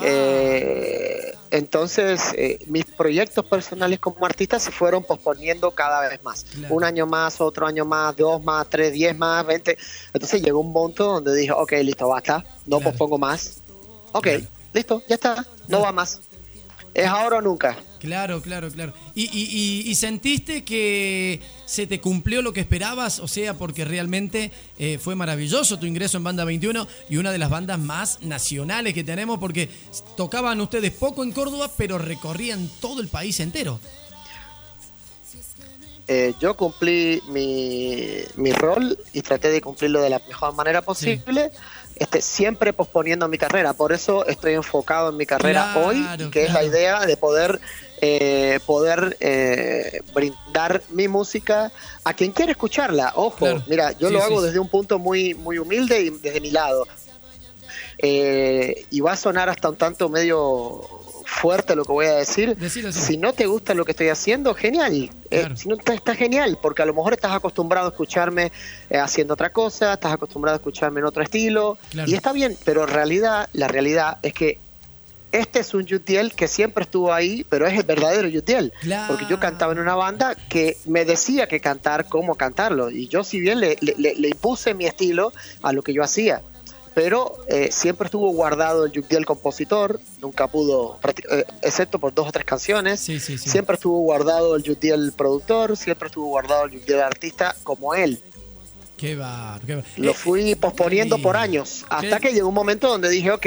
Eh, 0.02 1.35
entonces, 1.50 2.32
eh, 2.35 2.58
mis 2.69 2.87
proyectos 2.87 3.44
personales 3.44 3.99
como 3.99 4.25
artista 4.25 4.58
se 4.58 4.70
fueron 4.70 5.05
posponiendo 5.05 5.70
cada 5.73 6.08
vez 6.08 6.23
más. 6.23 6.46
Un 6.70 6.84
año 6.84 7.06
más, 7.06 7.41
otro 7.41 7.67
año 7.67 7.84
más, 7.84 8.17
dos 8.17 8.43
más, 8.43 8.67
tres, 8.70 8.93
diez 8.93 9.17
más, 9.17 9.44
veinte. 9.46 9.76
Entonces 10.14 10.43
llegó 10.43 10.61
un 10.61 10.73
punto 10.73 11.05
donde 11.05 11.34
dije, 11.34 11.52
ok, 11.52 11.73
listo, 11.82 12.08
basta, 12.08 12.44
no 12.67 12.81
pospongo 12.81 13.19
más. 13.19 13.58
Ok, 14.12 14.29
listo, 14.73 15.02
ya 15.06 15.17
está, 15.17 15.46
no 15.69 15.82
va 15.82 15.93
más 15.93 16.23
es 16.94 17.06
ahora 17.06 17.38
o 17.38 17.40
nunca. 17.40 17.76
Claro, 17.99 18.40
claro, 18.40 18.70
claro. 18.70 18.93
¿Y, 19.14 19.93
sentiste 19.94 20.64
que 20.64 21.40
se 21.67 21.87
te 21.87 22.00
cumplió 22.00 22.43
lo 22.43 22.52
que 22.52 22.61
esperabas? 22.61 23.19
O 23.19 23.29
sea, 23.29 23.55
porque 23.55 23.85
realmente 23.85 24.52
eh, 24.79 24.99
fue 24.99 25.14
maravilloso 25.14 25.79
tu 25.79 25.87
ingreso 25.87 26.17
en 26.17 26.25
Banda 26.25 26.44
21 26.44 26.87
y 27.11 27.17
una 27.17 27.32
de 27.32 27.38
las 27.38 27.50
bandas 27.50 27.79
más 27.79 28.23
nacionales 28.23 28.94
que 28.94 29.05
tenemos 29.05 29.38
porque 29.38 29.69
tocaban 30.17 30.61
ustedes 30.61 30.93
poco 30.93 31.25
en 31.25 31.32
Córdoba, 31.32 31.70
pero 31.76 31.99
recorrían 31.99 32.70
todo 32.81 33.00
el 33.00 33.08
país 33.08 33.41
entero. 33.41 33.81
Eh, 36.11 36.32
yo 36.41 36.56
cumplí 36.56 37.20
mi, 37.29 38.52
rol 38.52 38.99
y 39.12 39.20
traté 39.20 39.50
de 39.50 39.61
cumplirlo 39.61 40.00
de 40.00 40.08
la 40.08 40.23
mejor 40.26 40.55
manera 40.55 40.81
posible. 40.81 41.52
Este, 41.99 42.21
siempre 42.23 42.73
posponiendo 42.73 43.27
mi 43.29 43.39
carrera. 43.39 43.73
Por 43.73 43.93
eso 43.93 44.25
estoy 44.27 44.55
enfocado 44.55 45.11
en 45.11 45.17
mi 45.17 45.27
carrera 45.27 45.75
hoy, 45.85 46.06
que 46.31 46.45
es 46.45 46.53
la 46.53 46.62
idea 46.62 47.05
de 47.06 47.17
poder, 47.17 47.61
eh, 48.00 48.61
poder 48.67 49.17
eh, 49.21 50.00
brindar 50.15 50.82
mi 50.91 51.08
música 51.08 51.72
a 52.05 52.15
quien 52.15 52.31
quiera 52.31 52.53
escucharla. 52.53 53.13
Ojo, 53.17 53.46
mira, 53.67 53.93
yo 53.93 54.11
lo 54.11 54.22
hago 54.22 54.41
desde 54.41 54.61
un 54.61 54.69
punto 54.69 54.99
muy, 54.99 55.34
muy 55.34 55.58
humilde 55.58 56.01
y 56.01 56.11
desde 56.11 56.41
mi 56.41 56.53
lado. 56.53 56.87
Eh, 57.99 58.87
y 58.91 59.01
va 59.01 59.13
a 59.13 59.17
sonar 59.17 59.49
hasta 59.49 59.69
un 59.69 59.77
tanto 59.77 60.08
medio 60.08 60.97
fuerte 61.29 61.77
lo 61.77 61.85
que 61.85 61.93
voy 61.93 62.06
a 62.06 62.15
decir. 62.15 62.56
Si 62.93 63.17
no 63.19 63.32
te 63.32 63.47
gusta 63.47 63.75
lo 63.75 63.85
que 63.85 63.93
estoy 63.93 64.08
haciendo, 64.08 64.55
genial. 64.55 65.11
Eh, 65.31 65.49
si 65.55 65.69
no 65.69 65.77
está, 65.77 66.15
genial, 66.15 66.58
porque 66.61 66.82
a 66.82 66.87
lo 66.87 66.94
mejor 66.94 67.13
estás 67.13 67.32
acostumbrado 67.32 67.89
a 67.89 67.91
escucharme 67.91 68.51
eh, 68.89 68.97
haciendo 68.97 69.35
otra 69.35 69.51
cosa, 69.51 69.93
estás 69.93 70.13
acostumbrado 70.13 70.56
a 70.56 70.58
escucharme 70.58 71.01
en 71.01 71.06
otro 71.06 71.23
estilo, 71.23 71.77
y 72.06 72.15
está 72.15 72.32
bien, 72.32 72.56
pero 72.65 72.85
en 72.85 72.89
realidad, 72.89 73.49
la 73.53 73.69
realidad 73.69 74.19
es 74.23 74.32
que 74.32 74.58
este 75.31 75.58
es 75.58 75.75
un 75.75 75.85
Yutiel 75.85 76.32
que 76.32 76.49
siempre 76.49 76.85
estuvo 76.85 77.13
ahí, 77.13 77.44
pero 77.51 77.67
es 77.67 77.79
el 77.79 77.85
verdadero 77.85 78.27
Yutiel. 78.29 78.73
Porque 79.06 79.27
yo 79.29 79.39
cantaba 79.39 79.75
en 79.75 79.81
una 79.81 79.94
banda 79.94 80.35
que 80.49 80.79
me 80.87 81.05
decía 81.05 81.47
que 81.47 81.61
cantar, 81.61 82.08
cómo 82.08 82.37
cantarlo. 82.37 82.91
Y 82.91 83.08
yo, 83.08 83.23
si 83.23 83.39
bien 83.39 83.61
le, 83.61 83.77
le 83.82 84.29
impuse 84.29 84.73
mi 84.73 84.87
estilo 84.87 85.35
a 85.63 85.75
lo 85.75 85.82
que 85.82 85.93
yo 85.93 86.03
hacía 86.03 86.41
pero 86.98 87.38
eh, 87.46 87.69
siempre 87.70 88.06
estuvo 88.06 88.28
guardado 88.32 88.84
el 88.84 88.90
Yukdi 88.90 89.14
el 89.14 89.24
compositor, 89.24 90.00
nunca 90.20 90.48
pudo, 90.48 90.98
eh, 91.31 91.44
excepto 91.62 92.00
por 92.00 92.12
dos 92.12 92.26
o 92.26 92.32
tres 92.32 92.44
canciones, 92.44 92.98
siempre 92.98 93.74
estuvo 93.74 94.00
guardado 94.00 94.56
el 94.56 94.64
Yukdi 94.64 94.88
el 94.88 95.12
productor, 95.12 95.76
siempre 95.76 96.08
estuvo 96.08 96.26
guardado 96.26 96.64
el 96.64 96.72
Yukdi 96.72 96.94
el 96.94 97.02
artista 97.02 97.55
como 97.62 97.94
él. 97.94 98.20
Qué 98.96 99.14
va, 99.14 99.60
Lo 99.96 100.12
fui 100.12 100.56
posponiendo 100.56 101.19
por 101.19 101.36
años, 101.36 101.84
hasta 101.88 102.19
que 102.19 102.32
llegó 102.32 102.48
un 102.48 102.55
momento 102.56 102.88
donde 102.88 103.08
dije, 103.08 103.31
ok, 103.31 103.46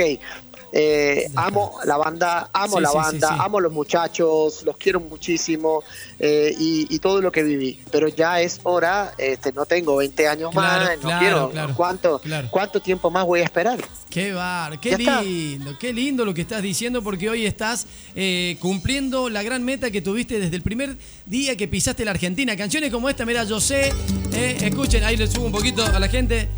eh, 0.73 1.29
amo 1.35 1.79
la 1.85 1.97
banda, 1.97 2.49
amo 2.53 2.79
la 2.79 2.91
banda, 2.91 3.35
amo 3.39 3.59
los 3.59 3.73
muchachos, 3.73 4.63
los 4.63 4.77
quiero 4.77 5.01
muchísimo 5.01 5.83
eh, 6.17 6.55
y, 6.57 6.99
todo 6.99 7.21
lo 7.21 7.31
que 7.31 7.43
viví. 7.43 7.81
Pero 7.91 8.07
ya 8.07 8.41
es 8.41 8.59
hora, 8.63 9.13
este, 9.17 9.51
no 9.51 9.65
tengo 9.65 9.97
20 9.97 10.27
años 10.27 10.53
más, 10.53 10.97
no 11.01 11.19
quiero. 11.19 11.51
¿Cuánto, 11.75 12.21
¿Cuánto 12.49 12.79
tiempo 12.79 13.09
más 13.09 13.25
voy 13.25 13.41
a 13.41 13.43
esperar? 13.43 13.79
Qué 14.09 14.33
bar, 14.33 14.79
qué 14.79 14.97
lindo, 14.97 15.77
qué 15.79 15.93
lindo 15.93 16.25
lo 16.25 16.33
que 16.33 16.41
estás 16.41 16.61
diciendo 16.61 17.01
porque 17.01 17.29
hoy 17.29 17.45
estás 17.45 17.87
eh, 18.13 18.57
cumpliendo 18.59 19.29
la 19.29 19.41
gran 19.41 19.63
meta 19.63 19.89
que 19.89 20.01
tuviste 20.01 20.39
desde 20.39 20.55
el 20.55 20.61
primer 20.61 20.97
día 21.25 21.57
que 21.57 21.67
pisaste 21.67 22.05
la 22.05 22.11
Argentina. 22.11 22.55
Canciones 22.55 22.91
como 22.91 23.09
esta, 23.09 23.25
mira, 23.25 23.43
yo 23.45 23.59
sé, 23.59 23.91
escuchen, 24.33 25.03
ahí 25.03 25.17
le 25.17 25.27
subo 25.27 25.45
un 25.45 25.51
poquito 25.51 25.83
a 25.83 25.99
la 25.99 26.07
gente. 26.07 26.49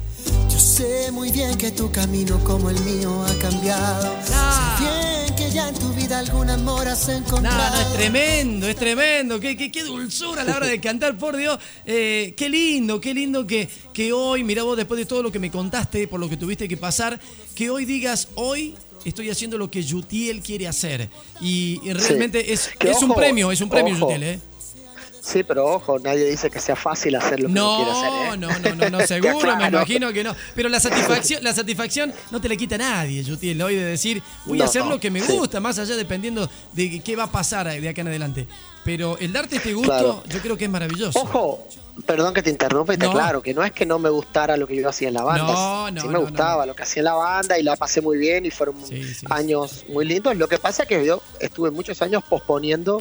Yo 0.49 0.59
sé 0.59 1.11
muy 1.11 1.31
bien 1.31 1.57
que 1.57 1.71
tu 1.71 1.91
camino 1.91 2.43
como 2.43 2.69
el 2.69 2.79
mío 2.81 3.23
ha 3.23 3.33
cambiado. 3.39 4.15
Sé 4.23 4.83
bien 4.83 5.35
que 5.35 5.51
ya 5.51 5.69
en 5.69 5.75
tu 5.75 5.89
vida 5.93 6.19
algún 6.19 6.49
amor 6.49 6.87
has 6.87 7.09
encontrado. 7.09 7.57
No, 7.57 7.75
no, 7.75 7.81
es 7.81 7.93
tremendo, 7.93 8.67
es 8.67 8.75
tremendo. 8.75 9.39
Qué, 9.39 9.57
qué, 9.57 9.71
qué 9.71 9.83
dulzura 9.83 10.41
a 10.41 10.45
la 10.45 10.57
hora 10.57 10.67
de 10.67 10.79
cantar, 10.79 11.17
por 11.17 11.35
Dios. 11.37 11.57
Eh, 11.85 12.33
qué 12.37 12.49
lindo, 12.49 13.01
qué 13.01 13.13
lindo 13.13 13.47
que, 13.47 13.67
que 13.93 14.13
hoy, 14.13 14.43
mira 14.43 14.63
vos, 14.63 14.77
después 14.77 14.97
de 14.97 15.05
todo 15.05 15.23
lo 15.23 15.31
que 15.31 15.39
me 15.39 15.49
contaste, 15.49 16.07
por 16.07 16.19
lo 16.19 16.29
que 16.29 16.37
tuviste 16.37 16.67
que 16.67 16.77
pasar, 16.77 17.19
que 17.55 17.69
hoy 17.69 17.85
digas, 17.85 18.29
hoy 18.35 18.75
estoy 19.05 19.29
haciendo 19.29 19.57
lo 19.57 19.69
que 19.69 19.83
Yutiel 19.83 20.41
quiere 20.41 20.67
hacer. 20.67 21.09
Y, 21.41 21.79
realmente 21.91 22.53
es, 22.53 22.69
es 22.79 23.01
un 23.01 23.13
premio, 23.13 23.51
es 23.51 23.61
un 23.61 23.69
premio, 23.69 23.97
Yutiel, 23.97 24.23
¿eh? 24.23 24.39
Sí, 25.23 25.41
pero 25.41 25.65
ojo, 25.65 25.99
nadie 25.99 26.25
dice 26.25 26.49
que 26.49 26.59
sea 26.59 26.75
fácil 26.75 27.15
hacer 27.15 27.39
lo 27.39 27.47
que 27.47 27.53
no, 27.53 27.77
quiere 27.77 27.91
hacer. 27.91 28.07
¿eh? 28.07 28.37
No, 28.37 28.59
no, 28.59 28.75
no, 28.75 28.89
no, 28.89 28.99
seguro, 29.07 29.55
me 29.55 29.67
imagino 29.67 30.11
que 30.11 30.21
no. 30.21 30.35
Pero 30.53 30.67
la 30.67 30.81
satisfacción, 30.81 31.41
la 31.41 31.53
satisfacción 31.53 32.13
no 32.29 32.41
te 32.41 32.49
la 32.49 32.57
quita 32.57 32.77
nadie, 32.77 33.23
Yutiel, 33.23 33.61
hoy 33.61 33.75
de 33.75 33.85
decir, 33.85 34.21
voy 34.45 34.61
a 34.61 34.65
hacer 34.65 34.85
lo 34.85 34.99
que 34.99 35.09
me 35.09 35.21
gusta, 35.21 35.61
más 35.61 35.79
allá 35.79 35.95
dependiendo 35.95 36.49
de 36.73 36.99
qué 36.99 37.15
va 37.15 37.23
a 37.23 37.31
pasar 37.31 37.67
de 37.67 37.87
acá 37.87 38.01
en 38.01 38.09
adelante. 38.09 38.47
Pero 38.83 39.17
el 39.19 39.31
darte 39.31 39.57
este 39.57 39.73
gusto, 39.73 40.23
yo 40.27 40.39
creo 40.39 40.57
que 40.57 40.65
es 40.65 40.71
maravilloso. 40.71 41.19
Ojo, 41.19 41.67
Perdón 42.07 42.33
que 42.33 42.41
te 42.41 42.49
interrumpa 42.49 42.97
te 42.97 43.07
claro, 43.07 43.43
que 43.43 43.53
no 43.53 43.63
es 43.63 43.71
que 43.71 43.85
no 43.85 43.99
me 43.99 44.09
gustara 44.09 44.57
lo 44.57 44.65
que 44.65 44.75
yo 44.75 44.89
hacía 44.89 45.09
en 45.09 45.13
la 45.13 45.23
banda. 45.23 45.53
No, 45.53 45.91
no, 45.91 46.01
sí 46.01 46.07
me 46.07 46.17
gustaba 46.17 46.65
lo 46.65 46.75
que 46.75 46.81
hacía 46.81 47.01
en 47.01 47.05
la 47.05 47.13
banda 47.13 47.59
y 47.59 47.63
la 47.63 47.75
pasé 47.75 48.01
muy 48.01 48.17
bien 48.17 48.47
y 48.47 48.51
fueron 48.51 48.75
años 49.29 49.85
muy 49.89 50.03
lindos. 50.03 50.35
Lo 50.35 50.47
que 50.47 50.57
pasa 50.57 50.83
es 50.83 50.89
que 50.89 51.05
yo 51.05 51.21
estuve 51.39 51.69
muchos 51.69 52.01
años 52.01 52.23
posponiendo, 52.27 52.99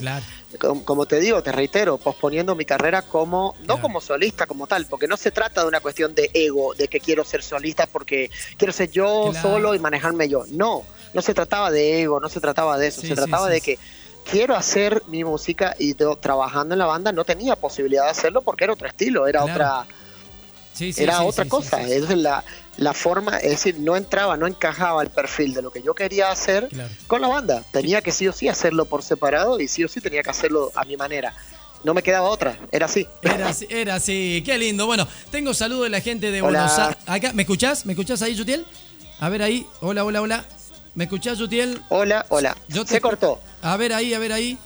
como, 0.85 1.07
te 1.07 1.21
digo, 1.21 1.43
te 1.43 1.53
reitero, 1.53 1.97
posponiendo 1.97 2.55
mi 2.55 2.67
carrera 2.67 3.01
como, 3.01 3.57
no 3.67 3.81
como 3.81 4.03
solista 4.03 4.47
como 4.47 4.67
tal, 4.67 4.85
porque 4.85 5.09
no 5.09 5.17
se 5.17 5.31
trata 5.31 5.63
de 5.63 5.69
una 5.69 5.81
cuestión 5.81 6.15
de 6.15 6.31
ego, 6.35 6.75
de 6.75 6.89
que 6.89 7.01
quiero 7.01 7.25
ser 7.25 7.43
solista 7.43 7.87
porque 7.87 8.31
quiero 8.59 8.75
ser 8.75 8.91
yo 8.91 9.33
solo 9.41 9.75
y 9.75 9.79
manejarme 9.79 10.29
yo. 10.29 10.45
No, 10.51 10.83
no 11.15 11.23
se 11.23 11.33
trataba 11.33 11.71
de 11.71 12.03
ego, 12.03 12.21
no 12.21 12.29
se 12.29 12.41
trataba 12.41 12.77
de 12.77 12.89
eso, 12.89 13.01
se 13.01 13.15
trataba 13.15 13.49
de 13.49 13.63
que 13.63 13.79
quiero 14.29 14.57
hacer 14.57 15.03
mi 15.09 15.25
música 15.25 15.75
y 15.79 15.95
trabajando 15.95 16.75
en 16.75 16.79
la 16.79 16.87
banda 16.87 17.13
no 17.13 17.25
tenía 17.25 17.57
posibilidad 17.57 18.05
de 18.05 18.11
hacerlo 18.11 18.43
porque 18.43 18.65
era 18.65 18.73
otro 18.73 18.89
estilo, 18.89 19.27
era 19.27 19.45
otra 19.45 19.87
era 20.97 21.23
otra 21.23 21.45
cosa. 21.47 21.83
Es 21.83 22.09
la, 22.11 22.45
la 22.77 22.93
forma, 22.95 23.39
es 23.39 23.51
decir, 23.51 23.79
no 23.79 23.97
entraba, 23.97 24.37
no 24.37 24.47
encajaba 24.47 25.03
el 25.03 25.11
perfil 25.11 25.55
de 25.55 25.63
lo 25.63 25.71
que 25.71 25.83
yo 25.83 25.95
quería 25.95 26.31
hacer 26.31 26.69
con 27.07 27.21
la 27.21 27.29
banda. 27.29 27.63
Tenía 27.71 28.01
que 28.01 28.13
sí 28.13 28.27
o 28.29 28.33
sí 28.33 28.49
hacerlo 28.49 28.87
por 28.87 29.03
separado 29.03 29.61
y 29.61 29.69
sí 29.69 29.85
o 29.85 29.89
sí 29.89 30.01
tenía 30.01 30.23
que 30.23 30.31
hacerlo 30.31 30.73
a 30.75 30.85
mi 30.85 30.97
manera. 30.97 31.35
No 31.85 31.95
me 31.95 32.03
quedaba 32.03 32.29
otra, 32.29 32.57
era 32.71 32.87
así. 32.87 33.09
Era 33.23 33.49
así, 33.49 33.67
era 33.69 33.95
así. 33.97 34.43
qué 34.47 34.57
lindo. 34.57 34.87
Bueno, 34.87 35.07
tengo 35.31 35.53
saludo 35.53 35.83
de 35.83 35.91
la 35.91 36.01
gente 36.01 36.31
de 36.31 36.41
Buenos 36.41 36.79
Aires. 36.79 36.97
Acá, 37.07 37.33
¿me 37.33 37.43
escuchás? 37.43 37.85
¿Me 37.87 37.93
escuchás 37.93 38.23
ahí, 38.23 38.39
Jutiel? 38.39 38.65
A 39.19 39.29
ver 39.29 39.43
ahí. 39.43 39.67
Hola, 39.81 40.05
hola, 40.05 40.23
hola. 40.23 40.45
¿Me 40.95 41.05
escuchás, 41.05 41.39
Jutiel? 41.39 41.83
Hola, 41.89 42.25
hola. 42.29 42.57
Se 42.87 43.01
cortó. 43.01 43.41
A 43.63 43.77
ver 43.77 43.93
ahí, 43.93 44.13
a 44.13 44.19
ver 44.19 44.33
ahí. 44.33 44.59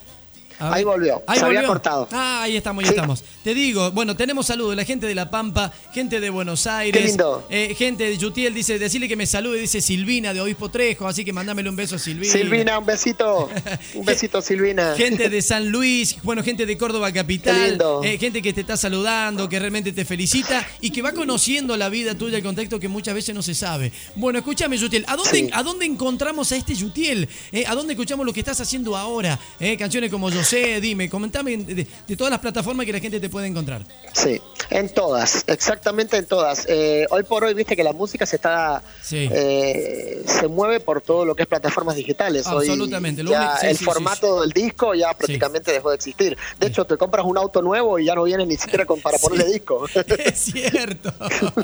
Ahí 0.59 0.85
volvió. 0.85 1.23
Ahí 1.27 1.39
Se 1.39 1.45
había 1.45 1.65
cortado. 1.65 2.09
Ah, 2.13 2.43
ahí 2.43 2.57
estamos, 2.57 2.85
ahí 2.85 2.91
estamos. 2.91 3.23
Te 3.45 3.55
digo, 3.55 3.91
bueno, 3.93 4.17
tenemos 4.17 4.47
saludos 4.47 4.71
de 4.71 4.77
la 4.77 4.85
gente 4.85 5.07
de 5.07 5.15
La 5.15 5.31
Pampa, 5.31 5.73
gente 5.93 6.21
de 6.21 6.31
Buenos 6.31 6.67
Aires. 6.67 7.01
Qué 7.01 7.09
lindo. 7.09 7.47
Eh, 7.51 7.75
gente 7.77 8.05
de 8.05 8.17
Yutiel, 8.17 8.55
dice, 8.55 8.79
decirle 8.79 9.09
que 9.09 9.17
me 9.17 9.27
salude, 9.27 9.61
dice 9.61 9.81
Silvina 9.81 10.33
de 10.33 10.41
Obispo 10.41 10.71
Trejo, 10.71 11.07
así 11.07 11.25
que 11.25 11.33
mándamele 11.33 11.69
un 11.69 11.77
beso 11.77 11.97
a 11.97 11.99
Silvina. 11.99 12.33
Silvina, 12.33 12.79
un 12.79 12.87
besito. 12.87 13.49
Un 13.95 14.05
besito, 14.07 14.41
Silvina. 14.41 14.95
Gente 14.97 15.29
de 15.29 15.43
San 15.43 15.69
Luis, 15.71 16.17
bueno, 16.23 16.43
gente 16.43 16.65
de 16.67 16.79
Córdoba 16.79 17.13
Capital. 17.13 17.79
Eh, 18.03 18.19
gente 18.19 18.41
que 18.41 18.53
te 18.53 18.63
está 18.63 18.77
saludando, 18.77 19.49
que 19.49 19.59
realmente 19.59 19.93
te 19.93 20.05
felicita 20.05 20.67
y 20.81 20.91
que 20.91 21.03
va 21.03 21.13
conociendo 21.13 21.77
la 21.77 21.89
vida 21.89 22.15
tuya, 22.15 22.39
el 22.39 22.45
contexto 22.45 22.81
que 22.81 22.89
muchas 22.89 23.15
veces 23.15 23.35
no 23.35 23.43
se 23.43 23.55
sabe. 23.55 23.93
Bueno, 24.15 24.39
escúchame, 24.39 24.79
Yutiel, 24.79 25.05
¿a 25.09 25.17
dónde, 25.17 25.51
¿a 25.53 25.63
dónde 25.63 25.87
encontramos 25.87 26.51
a 26.53 26.57
este 26.57 26.75
Yutiel? 26.75 27.29
Eh, 27.53 27.65
¿A 27.67 27.75
dónde 27.75 27.93
escuchamos 27.93 28.25
lo 28.25 28.33
que 28.33 28.41
estás 28.41 28.61
haciendo 28.61 28.97
ahora? 28.97 29.39
canciones 29.79 30.11
como 30.11 30.31
Yo 30.31 30.43
sé, 30.47 30.81
dime, 30.81 31.11
comentame 31.11 31.57
de, 31.57 31.87
todas 32.17 32.31
las 32.31 32.41
plataformas 32.41 32.87
que 32.87 32.93
la 32.93 33.01
gente 33.01 33.21
te 33.21 33.29
puede 33.29 33.47
encontrar. 33.49 33.83
Sí, 34.15 34.41
en 34.71 34.89
todas, 34.89 35.45
exactamente 35.47 36.17
en 36.17 36.27
todas. 36.27 36.67
Eh, 36.69 37.07
hoy 37.11 37.23
por 37.23 37.45
hoy, 37.45 37.55
viste 37.55 37.77
que 37.77 37.85
la 37.85 37.93
música 37.93 38.27
se 38.27 38.37
está 38.37 38.83
eh, 39.13 40.23
se 40.27 40.49
mueve 40.49 40.81
por 40.81 41.01
todo 41.01 41.25
lo 41.25 41.35
que 41.35 41.43
es 41.43 41.49
plataformas 41.49 41.97
digitales. 41.97 42.47
Absolutamente. 42.47 43.25
ya 43.25 43.57
el 43.63 43.79
formato 43.79 44.41
del 44.41 44.51
disco 44.51 44.95
ya 44.95 45.13
prácticamente 45.15 45.73
dejó 45.73 45.91
de 45.91 45.97
existir. 45.97 46.37
De 46.59 46.67
hecho, 46.67 46.85
te 46.85 46.97
compras 46.97 47.25
un 47.27 47.39
auto 47.39 47.63
nuevo 47.63 47.99
y 47.99 48.07
ya 48.07 48.15
no 48.15 48.25
viene 48.25 48.47
ni 48.47 48.57
siquiera 48.57 48.85
con, 48.87 49.01
para 49.01 49.19
ponerle 49.23 49.53
disco. 49.53 49.87
Es 50.27 50.39
cierto. 50.39 51.13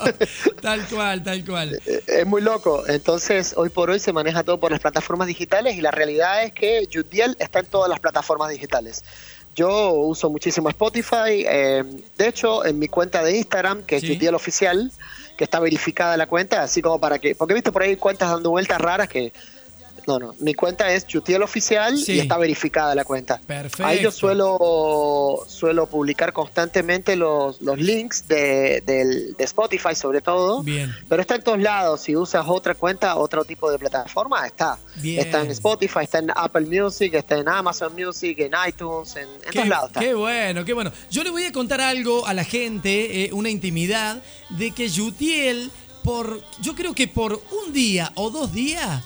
tal 0.61 0.87
cual, 0.87 1.23
tal 1.23 1.45
cual. 1.45 1.81
Eh, 1.87 2.03
es 2.07 2.27
muy 2.27 2.43
loco. 2.43 2.85
Entonces, 2.87 3.55
hoy 3.57 3.71
por 3.71 3.91
hoy 3.91 3.99
se 3.99 4.13
maneja 4.13 4.43
todo 4.43 4.61
por 4.61 4.71
las 4.71 4.81
plataformas 4.81 5.27
digitales 5.27 5.77
y 5.77 5.81
la 5.81 5.91
realidad 5.91 6.45
es 6.45 6.53
que 6.53 6.89
Judiel 6.93 7.37
está 7.41 7.61
en 7.61 7.67
todas 7.67 7.89
las 7.89 8.01
plataformas 8.01 8.51
digitales. 8.51 9.05
Yo 9.55 9.93
uso 9.93 10.31
muchísimo 10.31 10.69
Spotify. 10.69 11.45
Eh, 11.47 11.85
de 12.17 12.29
hecho, 12.29 12.65
en 12.65 12.79
mi 12.79 12.89
cuenta 12.89 13.23
de 13.23 13.37
Instagram, 13.37 13.83
que 13.83 13.97
es 13.97 14.03
¿Sí? 14.03 14.29
Oficial, 14.29 14.91
que 15.37 15.45
está 15.45 15.61
verificada 15.61 16.17
la 16.17 16.27
cuenta, 16.27 16.63
así 16.63 16.81
como 16.81 16.99
para 16.99 17.19
que. 17.19 17.35
Porque 17.35 17.53
he 17.53 17.57
visto 17.57 17.73
por 17.73 17.83
ahí 17.83 17.97
cuentas 17.97 18.31
dando 18.31 18.51
vueltas 18.51 18.81
raras 18.81 19.09
que 19.09 19.33
no, 20.07 20.19
no. 20.19 20.35
Mi 20.41 20.55
cuenta 20.55 20.93
es 20.93 21.07
Chutiel 21.07 21.43
Oficial 21.43 21.95
y 22.07 22.19
está 22.19 22.37
verificada 22.39 22.95
la 22.95 23.05
cuenta. 23.05 23.41
Perfecto. 23.47 23.85
Ahí 23.85 24.01
yo 24.01 24.11
suelo, 24.11 25.45
suelo 25.47 25.87
publicar 25.87 26.33
constantemente 26.33 27.17
los, 27.17 27.61
los 27.61 27.79
links 27.79 28.27
de, 28.29 28.83
Spotify, 29.39 29.95
sobre 29.95 30.21
todo. 30.21 30.63
Bien. 30.63 30.93
Pero 31.09 31.23
está 31.23 31.37
en 31.37 31.43
todos 31.43 31.61
lados. 31.61 32.01
Si 32.03 32.17
usas 32.17 32.45
otra 32.49 32.75
cuenta, 32.75 33.17
otro 33.17 33.45
tipo 33.45 33.71
de 33.71 33.79
plataforma, 33.79 34.47
está. 34.47 34.79
Está 35.03 35.43
en 35.43 35.51
Spotify, 35.51 36.01
está 36.03 36.19
en 36.19 36.31
Apple 36.35 36.67
Music, 36.67 37.15
está 37.15 37.39
en 37.39 37.49
Amazon 37.49 37.95
Music, 37.95 38.39
en 38.39 38.53
iTunes, 38.67 39.17
en, 39.17 39.29
todos 39.53 39.69
lados. 39.69 39.91
Qué 39.99 40.15
bueno, 40.15 40.65
qué 40.65 40.73
bueno. 40.73 40.93
Yo 41.11 41.23
le 41.23 41.31
voy 41.31 41.45
a 41.45 41.53
contar 41.53 41.81
algo 41.81 42.27
a 42.27 42.35
la 42.35 42.45
gente, 42.45 43.25
eh, 43.25 43.33
una 43.33 43.51
intimidad, 43.51 44.23
de 44.51 44.71
que 44.73 44.91
Jutiel, 44.91 45.71
por, 46.03 46.43
yo 46.61 46.75
creo 46.75 46.95
que 46.95 47.09
por 47.09 47.41
un 47.67 47.73
día 47.73 48.13
o 48.15 48.31
dos 48.31 48.53
días 48.53 49.05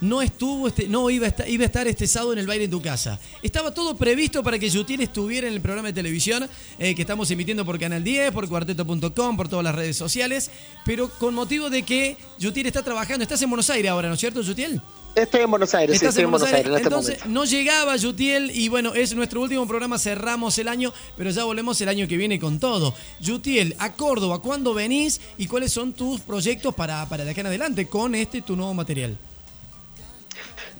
no 0.00 0.22
estuvo, 0.22 0.68
este, 0.68 0.88
no 0.88 1.08
iba 1.10 1.26
a, 1.26 1.28
estar, 1.28 1.48
iba 1.48 1.62
a 1.62 1.66
estar 1.66 1.86
este 1.86 2.06
sábado 2.06 2.32
en 2.32 2.38
el 2.38 2.46
baile 2.46 2.64
en 2.64 2.70
tu 2.70 2.82
casa. 2.82 3.18
Estaba 3.42 3.72
todo 3.72 3.96
previsto 3.96 4.42
para 4.42 4.58
que 4.58 4.68
Yutil 4.68 5.00
estuviera 5.00 5.46
en 5.46 5.54
el 5.54 5.60
programa 5.60 5.88
de 5.88 5.94
televisión 5.94 6.48
eh, 6.78 6.94
que 6.94 7.02
estamos 7.02 7.30
emitiendo 7.30 7.64
por 7.64 7.78
Canal 7.78 8.02
10, 8.02 8.32
por 8.32 8.48
cuarteto.com, 8.48 9.36
por 9.36 9.48
todas 9.48 9.64
las 9.64 9.74
redes 9.74 9.96
sociales, 9.96 10.50
pero 10.84 11.08
con 11.08 11.34
motivo 11.34 11.70
de 11.70 11.82
que 11.82 12.16
Yutil 12.38 12.66
está 12.66 12.82
trabajando. 12.82 13.22
Estás 13.22 13.42
en 13.42 13.50
Buenos 13.50 13.70
Aires 13.70 13.90
ahora, 13.90 14.08
¿no 14.08 14.14
es 14.14 14.20
cierto, 14.20 14.42
Yutiel? 14.42 14.80
Estoy 15.14 15.42
en 15.42 15.50
Buenos 15.50 15.72
Aires, 15.76 15.96
sí, 15.96 16.06
estoy 16.06 16.24
en 16.24 16.30
Buenos 16.32 16.48
Aires, 16.48 16.66
en 16.66 16.72
este 16.72 16.82
Entonces, 16.88 17.26
no 17.26 17.44
llegaba 17.44 17.94
Yutiel 17.96 18.50
y 18.50 18.68
bueno, 18.68 18.94
es 18.94 19.14
nuestro 19.14 19.42
último 19.42 19.64
programa, 19.64 19.96
cerramos 19.96 20.58
el 20.58 20.66
año, 20.66 20.92
pero 21.16 21.30
ya 21.30 21.44
volvemos 21.44 21.80
el 21.80 21.88
año 21.88 22.08
que 22.08 22.16
viene 22.16 22.40
con 22.40 22.58
todo. 22.58 22.92
Yutiel, 23.20 23.76
a 23.78 23.92
Córdoba, 23.92 24.40
¿cuándo 24.40 24.74
venís 24.74 25.20
y 25.38 25.46
cuáles 25.46 25.70
son 25.70 25.92
tus 25.92 26.20
proyectos 26.20 26.74
para, 26.74 27.08
para 27.08 27.24
de 27.24 27.30
acá 27.30 27.42
en 27.42 27.46
adelante 27.46 27.86
con 27.86 28.16
este 28.16 28.42
tu 28.42 28.56
nuevo 28.56 28.74
material? 28.74 29.16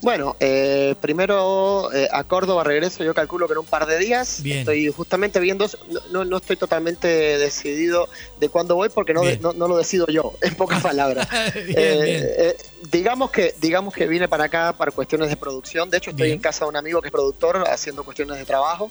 Bueno, 0.05 0.37
eh, 0.39 0.95
primero 1.01 1.91
eh, 1.95 2.09
a 2.13 2.25
Córdoba 2.25 2.63
regreso, 2.63 3.03
yo 3.03 3.15
calculo 3.15 3.47
que 3.47 3.55
en 3.55 3.61
un 3.61 3.65
par 3.65 3.87
de 3.87 3.99
días. 3.99 4.43
Estoy 4.45 4.93
justamente 4.93 5.41
viendo, 5.41 5.67
no, 6.13 6.27
no 6.27 6.37
estoy 6.37 6.57
totalmente 6.57 7.09
decidido 7.09 8.11
de 8.39 8.51
cuándo 8.51 8.75
voy 8.75 8.91
porque 8.91 9.15
no, 9.15 9.23
no, 9.55 9.67
lo 9.67 9.79
decido 9.79 10.07
yo, 10.09 10.35
en 10.43 10.55
pocas 10.57 10.83
palabras. 10.83 11.27
Eh, 11.55 12.55
digamos 12.93 13.31
que 13.31 13.55
digamos 13.63 13.95
que 13.95 14.07
vine 14.07 14.29
para 14.29 14.45
acá 14.45 14.75
para 14.77 14.91
cuestiones 14.91 15.31
de 15.31 15.37
producción. 15.39 15.89
De 15.89 15.97
hecho, 15.97 16.11
estoy 16.11 16.33
en 16.33 16.39
casa 16.39 16.67
de 16.67 16.69
un 16.69 16.77
amigo 16.77 17.01
que 17.01 17.09
es 17.09 17.13
productor 17.13 17.65
haciendo 17.67 18.05
cuestiones 18.05 18.37
de 18.37 18.45
trabajo 18.45 18.91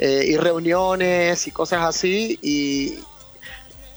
y 0.00 0.36
reuniones 0.36 1.46
y 1.46 1.52
cosas 1.52 1.82
así. 1.84 2.36
Y, 2.42 2.98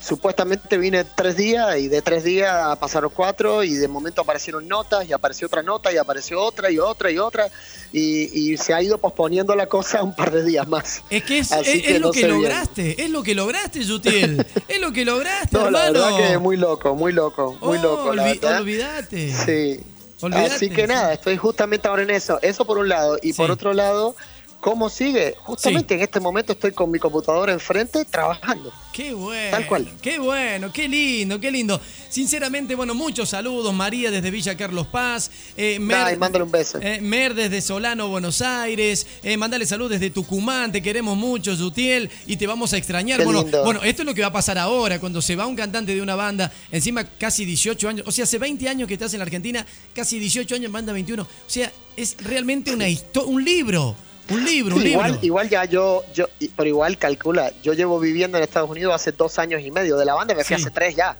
supuestamente 0.02 0.78
vine 0.78 1.04
tres 1.04 1.38
días 1.38 1.78
y 1.78 1.88
de 1.88 2.02
tres 2.02 2.24
días 2.24 2.78
pasaron 2.78 3.12
cuatro 3.14 3.64
y 3.64 3.76
de 3.76 3.88
momento 3.88 4.22
aparecieron 4.22 4.68
notas 4.68 5.08
y 5.08 5.14
apareció 5.14 5.48
otra 5.48 5.62
nota 5.62 5.94
y 5.94 5.98
apareció 5.98 6.42
otra 6.42 6.72
y 6.72 6.80
otra 6.80 7.12
y 7.12 7.18
otra 7.18 7.48
y, 7.94 8.58
se 8.58 8.74
ha 8.74 8.82
ido 8.82 8.98
posponiendo 8.98 9.56
la 9.56 9.68
cosa 9.68 10.02
un 10.02 10.16
par 10.16 10.32
de 10.32 10.44
días 10.44 10.68
más. 10.68 11.04
Es 11.10 11.24
que 11.24 11.40
es, 11.40 11.50
lo 12.00 12.12
que 12.12 12.28
lograste, 12.28 13.02
es 13.04 13.10
lo 13.10 13.22
que 13.22 13.36
lograste, 13.36 13.84
Yutiel, 13.84 14.46
es 14.68 14.80
lo 14.80 14.94
que 14.94 15.04
lograste, 15.04 15.50
no, 15.58 15.66
hermano. 15.66 16.00
La 16.00 16.12
verdad 16.12 16.30
que 16.32 16.38
muy 16.38 16.58
loco, 16.58 16.96
muy 16.96 17.12
loco, 17.12 17.58
muy 17.62 17.78
oh, 17.78 17.82
loco. 17.82 18.10
olvídate. 18.10 19.34
Sí. 19.34 19.84
Así 20.34 20.70
que 20.70 20.88
nada, 20.88 21.14
estoy 21.14 21.38
justamente 21.38 21.88
ahora 21.88 22.04
en 22.04 22.12
eso. 22.12 22.40
Eso 22.42 22.66
por 22.66 22.78
un 22.78 22.90
lado. 22.90 23.18
Y 23.22 23.34
por 23.34 23.50
otro 23.50 23.74
lado, 23.74 24.16
¿Cómo 24.62 24.92
sigue? 24.92 25.36
Justamente 25.40 25.96
en 25.96 26.02
este 26.02 26.20
momento 26.20 26.54
estoy 26.54 26.72
con 26.72 26.92
mi 26.92 27.00
computadora 27.00 27.52
enfrente 27.52 28.06
trabajando. 28.06 28.72
Qué 28.94 29.12
bueno. 29.12 29.50
Tal 29.50 29.66
cual. 29.66 29.92
Qué 30.00 30.20
bueno, 30.20 30.72
qué 30.72 30.88
lindo, 30.88 31.40
qué 31.40 31.52
lindo. 31.52 31.82
Sinceramente, 32.10 32.76
bueno, 32.76 32.94
muchos 32.94 33.30
saludos. 33.30 33.74
María 33.74 34.12
desde 34.12 34.30
Villa 34.30 34.56
Carlos 34.56 34.86
Paz. 34.86 35.32
Eh, 35.58 35.80
Mer, 35.80 36.16
mándale 36.20 36.44
un 36.44 36.52
beso. 36.52 36.78
Eh, 36.80 37.02
Mer 37.02 37.34
desde 37.34 37.60
Solano, 37.60 38.10
Buenos 38.10 38.44
Aires. 38.44 39.08
Eh, 39.24 39.36
mándale 39.36 39.66
salud 39.66 39.90
desde 39.90 40.12
Tucumán. 40.12 40.72
Te 40.72 40.84
queremos 40.84 41.18
mucho, 41.18 41.56
Zutiel. 41.56 42.12
Y 42.28 42.38
te 42.38 42.46
vamos 42.46 42.72
a 42.74 42.78
extrañar. 42.78 43.24
bueno, 43.24 43.44
bueno, 43.64 43.82
esto 43.82 44.04
es 44.04 44.06
lo 44.06 44.14
que 44.14 44.22
va 44.22 44.28
a 44.28 44.34
pasar 44.34 44.60
ahora. 44.60 45.00
Cuando 45.00 45.24
se 45.24 45.36
va 45.36 45.48
un 45.48 45.56
cantante 45.56 45.96
de 45.96 46.04
una 46.04 46.14
banda, 46.16 46.52
encima 46.72 47.04
casi 47.04 47.46
18 47.46 47.90
años. 47.90 48.08
O 48.08 48.12
sea, 48.12 48.26
hace 48.26 48.38
20 48.38 48.70
años 48.70 48.88
que 48.88 48.94
estás 48.94 49.12
en 49.14 49.20
la 49.20 49.26
Argentina, 49.26 49.66
casi 49.96 50.20
18 50.20 50.54
años 50.54 50.66
en 50.68 50.72
banda 50.72 50.94
21. 50.94 51.24
O 51.24 51.28
sea, 51.48 51.72
es 51.98 52.16
realmente 52.20 52.76
una 52.76 52.86
un 53.26 53.44
libro. 53.44 53.96
Un 54.32 54.46
libro, 54.46 54.76
un 54.76 54.86
igual, 54.86 55.12
libro. 55.12 55.26
Igual 55.26 55.50
ya 55.50 55.66
yo, 55.66 56.04
yo, 56.14 56.26
pero 56.56 56.68
igual 56.68 56.98
calcula, 56.98 57.52
yo 57.62 57.74
llevo 57.74 58.00
viviendo 58.00 58.38
en 58.38 58.44
Estados 58.44 58.70
Unidos 58.70 58.94
hace 58.94 59.12
dos 59.12 59.40
años 59.40 59.62
y 59.62 59.72
medio 59.72 59.98
de 59.98 60.06
la 60.06 60.14
banda, 60.14 60.34
me 60.34 60.44
fui 60.44 60.56
hace 60.56 60.72
tres 60.72 60.96
ya 60.96 61.18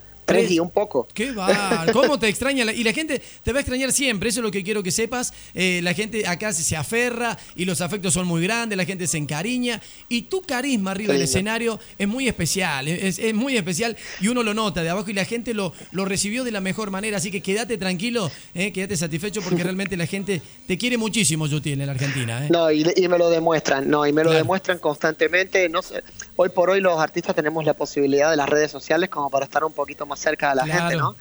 y 0.50 0.60
un 0.60 0.70
poco. 0.70 1.08
Qué 1.14 1.32
va, 1.32 1.86
¿cómo 1.94 2.18
te 2.20 2.28
extraña? 2.28 2.72
Y 2.72 2.84
la 2.84 2.94
gente 2.94 3.22
te 3.44 3.52
va 3.52 3.60
a 3.60 3.62
extrañar 3.62 3.92
siempre, 3.92 4.30
eso 4.30 4.40
es 4.40 4.44
lo 4.44 4.52
que 4.52 4.64
quiero 4.64 4.84
que 4.84 4.92
sepas. 4.92 5.34
Eh, 5.54 5.82
la 5.84 5.94
gente 5.94 6.28
acá 6.28 6.54
se, 6.54 6.76
aferra 6.76 7.38
y 7.56 7.66
los 7.66 7.82
afectos 7.82 8.14
son 8.14 8.28
muy 8.28 8.42
grandes, 8.42 8.78
la 8.78 8.86
gente 8.86 9.08
se 9.08 9.18
encariña 9.18 9.82
y 10.10 10.24
tu 10.24 10.42
carisma 10.42 10.92
arriba 10.92 11.14
del 11.14 11.24
escenario 11.24 11.80
es 11.98 12.08
muy 12.08 12.28
especial, 12.28 12.88
es, 12.88 13.20
muy 13.34 13.58
especial 13.58 13.98
y 14.20 14.28
uno 14.30 14.44
lo 14.44 14.54
nota 14.54 14.84
de 14.84 14.90
abajo 14.90 15.10
y 15.10 15.14
la 15.14 15.26
gente 15.26 15.54
lo, 15.54 15.74
lo 15.92 16.06
recibió 16.06 16.44
de 16.44 16.52
la 16.52 16.62
mejor 16.62 16.92
manera, 16.92 17.18
así 17.18 17.30
que 17.30 17.42
quédate 17.42 17.78
tranquilo, 17.78 18.32
eh, 18.54 18.72
quédate 18.72 18.98
satisfecho 18.98 19.42
porque 19.42 19.64
realmente 19.64 19.98
la 19.98 20.06
gente 20.06 20.42
te 20.68 20.78
quiere 20.78 20.98
muchísimo, 20.98 21.48
Yuti, 21.48 21.74
en 21.74 21.86
la 21.86 21.92
Argentina. 21.92 22.46
Eh. 22.46 22.50
No, 22.50 22.72
y, 22.72 22.84
me 23.08 23.18
lo 23.18 23.30
demuestran, 23.30 23.90
no, 23.90 24.08
y 24.08 24.14
me 24.14 24.24
lo 24.24 24.32
demuestran 24.32 24.80
constantemente. 24.80 25.68
No 25.70 25.82
sé, 25.82 26.04
hoy 26.42 26.50
por 26.50 26.72
hoy 26.72 26.82
los 26.82 27.00
artistas 27.00 27.36
tenemos 27.36 27.66
la 27.66 27.74
posibilidad 27.74 28.32
de 28.32 28.36
las 28.36 28.50
redes 28.50 28.72
sociales 28.72 29.10
como 29.10 29.30
para 29.30 29.46
estar 29.46 29.64
un 29.64 29.74
poquito 29.74 30.08
más 30.08 30.20
cerca 30.20 30.50
de 30.50 30.56
la 30.56 30.66
gente, 30.66 30.96
¿no? 30.96 31.16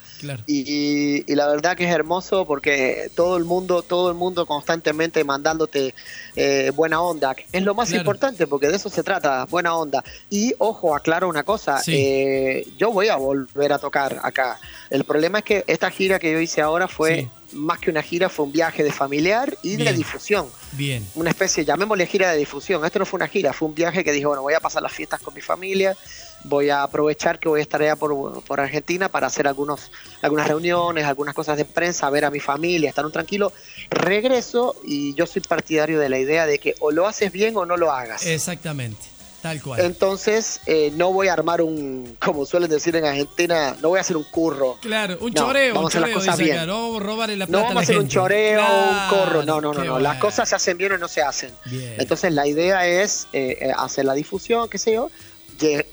Y, 0.46 1.34
la 1.34 1.46
verdad 1.46 1.76
que 1.76 1.84
es 1.84 1.94
hermoso 1.94 2.44
porque 2.46 3.10
todo 3.14 3.36
el 3.36 3.44
mundo, 3.44 3.82
todo 3.82 4.08
el 4.10 4.14
mundo 4.14 4.46
constantemente 4.46 5.22
mandándote 5.24 5.94
eh, 6.36 6.72
buena 6.74 7.00
onda, 7.00 7.34
es 7.52 7.62
lo 7.62 7.74
más 7.74 7.92
importante 7.92 8.46
porque 8.46 8.68
de 8.68 8.76
eso 8.76 8.88
se 8.88 9.02
trata, 9.02 9.44
buena 9.44 9.74
onda. 9.74 10.02
Y 10.28 10.54
ojo, 10.58 10.94
aclaro 10.94 11.28
una 11.28 11.42
cosa, 11.42 11.82
eh, 11.86 12.66
yo 12.78 12.90
voy 12.90 13.08
a 13.08 13.16
volver 13.16 13.72
a 13.72 13.78
tocar 13.78 14.20
acá. 14.22 14.58
El 14.88 15.04
problema 15.04 15.38
es 15.38 15.44
que 15.44 15.64
esta 15.66 15.90
gira 15.90 16.18
que 16.18 16.32
yo 16.32 16.40
hice 16.40 16.60
ahora 16.60 16.88
fue 16.88 17.28
más 17.52 17.78
que 17.78 17.90
una 17.90 18.02
gira, 18.02 18.28
fue 18.28 18.46
un 18.46 18.52
viaje 18.52 18.82
de 18.82 18.92
familiar 18.92 19.56
y 19.62 19.76
de 19.76 19.92
difusión. 19.92 20.46
Bien. 20.72 21.06
Una 21.14 21.30
especie, 21.30 21.64
llamémosle 21.64 22.06
gira 22.06 22.30
de 22.30 22.38
difusión. 22.38 22.84
Esto 22.84 22.98
no 22.98 23.06
fue 23.06 23.18
una 23.18 23.28
gira, 23.28 23.52
fue 23.52 23.68
un 23.68 23.74
viaje 23.74 24.04
que 24.04 24.12
dije, 24.12 24.26
bueno, 24.26 24.42
voy 24.42 24.54
a 24.54 24.60
pasar 24.60 24.82
las 24.82 24.92
fiestas 24.92 25.20
con 25.20 25.34
mi 25.34 25.40
familia, 25.40 25.96
voy 26.44 26.70
a 26.70 26.82
aprovechar 26.82 27.38
que 27.38 27.48
voy 27.48 27.60
a 27.60 27.62
estar 27.62 27.82
allá 27.82 27.96
por, 27.96 28.42
por 28.44 28.60
Argentina 28.60 29.08
para 29.08 29.26
hacer 29.26 29.46
algunos, 29.46 29.90
algunas 30.22 30.48
reuniones, 30.48 31.04
algunas 31.04 31.34
cosas 31.34 31.56
de 31.56 31.64
prensa, 31.64 32.08
ver 32.10 32.24
a 32.24 32.30
mi 32.30 32.40
familia, 32.40 32.88
estar 32.88 33.04
un 33.04 33.12
tranquilo. 33.12 33.52
Regreso 33.90 34.76
y 34.84 35.14
yo 35.14 35.26
soy 35.26 35.42
partidario 35.42 35.98
de 35.98 36.08
la 36.08 36.18
idea 36.18 36.46
de 36.46 36.58
que 36.58 36.74
o 36.80 36.90
lo 36.90 37.06
haces 37.06 37.32
bien 37.32 37.56
o 37.56 37.66
no 37.66 37.76
lo 37.76 37.92
hagas. 37.92 38.26
Exactamente. 38.26 39.19
Tal 39.42 39.62
cual. 39.62 39.80
Entonces, 39.80 40.60
eh, 40.66 40.92
no 40.94 41.12
voy 41.12 41.28
a 41.28 41.32
armar 41.32 41.62
un, 41.62 42.16
como 42.20 42.44
suelen 42.44 42.68
decir 42.68 42.94
en 42.96 43.04
Argentina, 43.04 43.74
no 43.80 43.88
voy 43.88 43.98
a 43.98 44.00
hacer 44.02 44.16
un 44.16 44.24
curro. 44.24 44.76
Claro, 44.80 45.16
un 45.20 45.32
choreo. 45.32 45.74
Vamos 45.74 45.94
a 45.94 45.98
hacer 45.98 46.08
las 46.08 46.16
cosas 46.16 46.38
bien. 46.38 46.66
no 46.66 47.00
robarle 47.00 47.36
la 47.36 47.46
plata 47.46 47.58
no 47.58 47.68
vamos 47.68 47.80
a, 47.80 47.84
hacer 47.84 47.98
un 47.98 48.08
choreo, 48.08 48.60
un 48.62 49.08
corro. 49.08 49.44
No, 49.44 49.60
no, 49.60 49.72
no, 49.72 49.84
no. 49.84 49.98
Las 49.98 50.18
cosas 50.18 50.48
se 50.48 50.54
hacen 50.54 50.76
bien 50.76 50.92
o 50.92 50.98
no 50.98 51.08
se 51.08 51.22
hacen. 51.22 51.50
Entonces, 51.98 52.32
la 52.32 52.46
idea 52.46 52.86
es 52.86 53.28
eh, 53.32 53.58
eh, 53.60 53.72
hacer 53.76 54.04
la 54.04 54.14
difusión, 54.14 54.68
qué 54.68 54.78
sé 54.78 54.92
yo. 54.92 55.10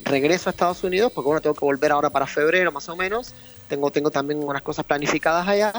Regreso 0.04 0.50
a 0.50 0.51
Estados 0.51 0.84
Unidos, 0.84 1.12
porque 1.13 1.27
bueno, 1.27 1.42
tengo 1.42 1.54
que 1.54 1.66
volver 1.66 1.92
ahora 1.92 2.10
para 2.10 2.27
febrero 2.27 2.72
más 2.72 2.88
o 2.89 2.96
menos. 2.96 3.34
Tengo, 3.68 3.92
tengo 3.92 4.12
también 4.12 4.42
unas 4.42 4.62
cosas 4.62 4.86
planificadas 4.86 5.48
allá. 5.48 5.74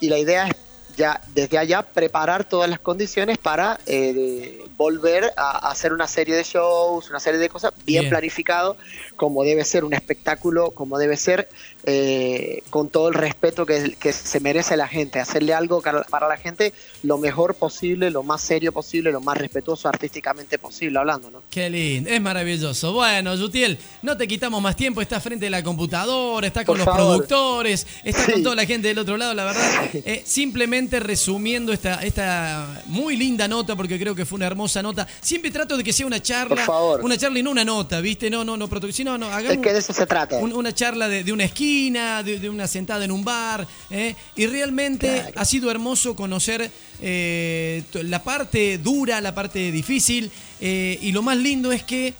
Y 0.00 0.08
la 0.08 0.18
idea 0.18 0.46
es 0.46 0.54
ya 0.96 1.20
desde 1.34 1.58
allá 1.58 1.82
preparar 1.82 2.44
todas 2.44 2.68
las 2.68 2.78
condiciones 2.78 3.38
para 3.38 3.78
eh, 3.86 4.64
volver 4.76 5.32
a, 5.36 5.70
hacer 5.70 5.92
una 5.92 6.06
serie 6.08 6.34
de 6.34 6.42
shows, 6.42 7.10
una 7.10 7.20
serie 7.20 7.38
de 7.38 7.48
cosas 7.48 7.72
bien, 7.84 8.08
planificado, 8.08 8.76
como 9.16 9.44
debe 9.44 9.64
ser 9.64 9.84
un 9.84 9.94
espectáculo, 9.94 10.70
como 10.72 10.98
debe 10.98 11.16
ser 11.16 11.48
eh, 11.86 12.62
con 12.70 12.88
todo 12.88 13.08
el 13.08 13.14
respeto 13.14 13.66
que, 13.66 13.96
que, 14.00 14.12
se 14.12 14.40
merece 14.40 14.76
la 14.76 14.88
gente, 14.88 15.20
hacerle 15.20 15.52
algo 15.52 15.82
para 15.82 16.28
la 16.28 16.36
gente 16.36 16.72
lo 17.02 17.18
mejor 17.18 17.54
posible, 17.54 18.10
lo 18.10 18.22
más 18.22 18.40
serio 18.40 18.72
posible, 18.72 19.12
lo 19.12 19.20
más 19.20 19.36
respetuoso 19.36 19.88
artísticamente 19.88 20.58
posible, 20.58 20.98
hablando, 20.98 21.30
¿no? 21.30 21.42
Qué 21.50 21.68
lindo, 21.68 22.08
es 22.08 22.20
maravilloso. 22.20 22.92
Bueno, 22.94 23.34
Yutiel, 23.34 23.78
no 24.02 24.16
te 24.16 24.26
quitamos 24.26 24.62
más 24.62 24.76
tiempo, 24.76 25.02
estás 25.02 25.22
frente 25.22 25.46
a 25.46 25.50
la 25.50 25.62
computadora, 25.62 26.46
está 26.46 26.64
con 26.64 26.78
los 26.78 26.86
productores, 26.86 27.86
está 28.02 28.32
con 28.32 28.42
toda 28.42 28.54
la 28.54 28.64
gente 28.64 28.88
del 28.88 28.98
otro 28.98 29.16
lado, 29.16 29.34
la 29.34 29.44
verdad. 29.44 29.62
Eh, 30.06 30.22
simplemente 30.26 31.00
resumiendo 31.00 31.72
esta, 31.72 32.02
esta 32.02 32.82
muy 32.86 33.16
linda 33.16 33.46
nota, 33.48 33.76
porque 33.76 33.98
creo 33.98 34.14
que 34.14 34.24
fue 34.24 34.36
una 34.36 34.46
hermosa 34.46 34.82
nota. 34.82 35.06
Siempre 35.20 35.50
trato 35.50 35.76
de 35.76 35.84
que 35.84 35.92
sea 35.92 36.06
una 36.06 36.20
charla, 36.20 36.56
Por 36.56 36.64
favor. 36.64 37.00
una 37.02 37.16
charla 37.16 37.38
y 37.38 37.42
no 37.42 37.50
una 37.50 37.64
nota, 37.64 38.00
¿viste? 38.00 38.30
No, 38.30 38.44
no, 38.44 38.56
no, 38.56 38.66
no, 38.66 39.18
no, 39.18 39.26
hagamos. 39.26 39.52
Es 39.52 39.58
que 39.58 39.72
de 39.72 39.78
eso 39.78 39.92
se 39.92 40.06
trata. 40.06 40.36
una 40.38 40.72
charla 40.72 41.08
de, 41.08 41.32
una 41.32 41.44
esquina, 41.44 41.73
de, 41.74 42.50
una 42.50 42.68
sentada 42.68 43.04
en 43.04 43.10
un 43.10 43.24
bar, 43.24 43.66
¿eh? 43.90 44.14
y 44.36 44.46
realmente 44.46 45.32
ha 45.34 45.44
sido 45.44 45.70
hermoso 45.72 46.14
conocer 46.14 46.70
eh, 47.00 47.82
la 47.94 48.22
parte 48.22 48.78
dura, 48.78 49.20
la 49.20 49.34
parte 49.34 49.72
difícil, 49.72 50.30
eh, 50.60 50.98
y 51.02 51.10
lo 51.10 51.22
más 51.22 51.36
lindo 51.36 51.72
es 51.72 51.82
que 51.82 52.14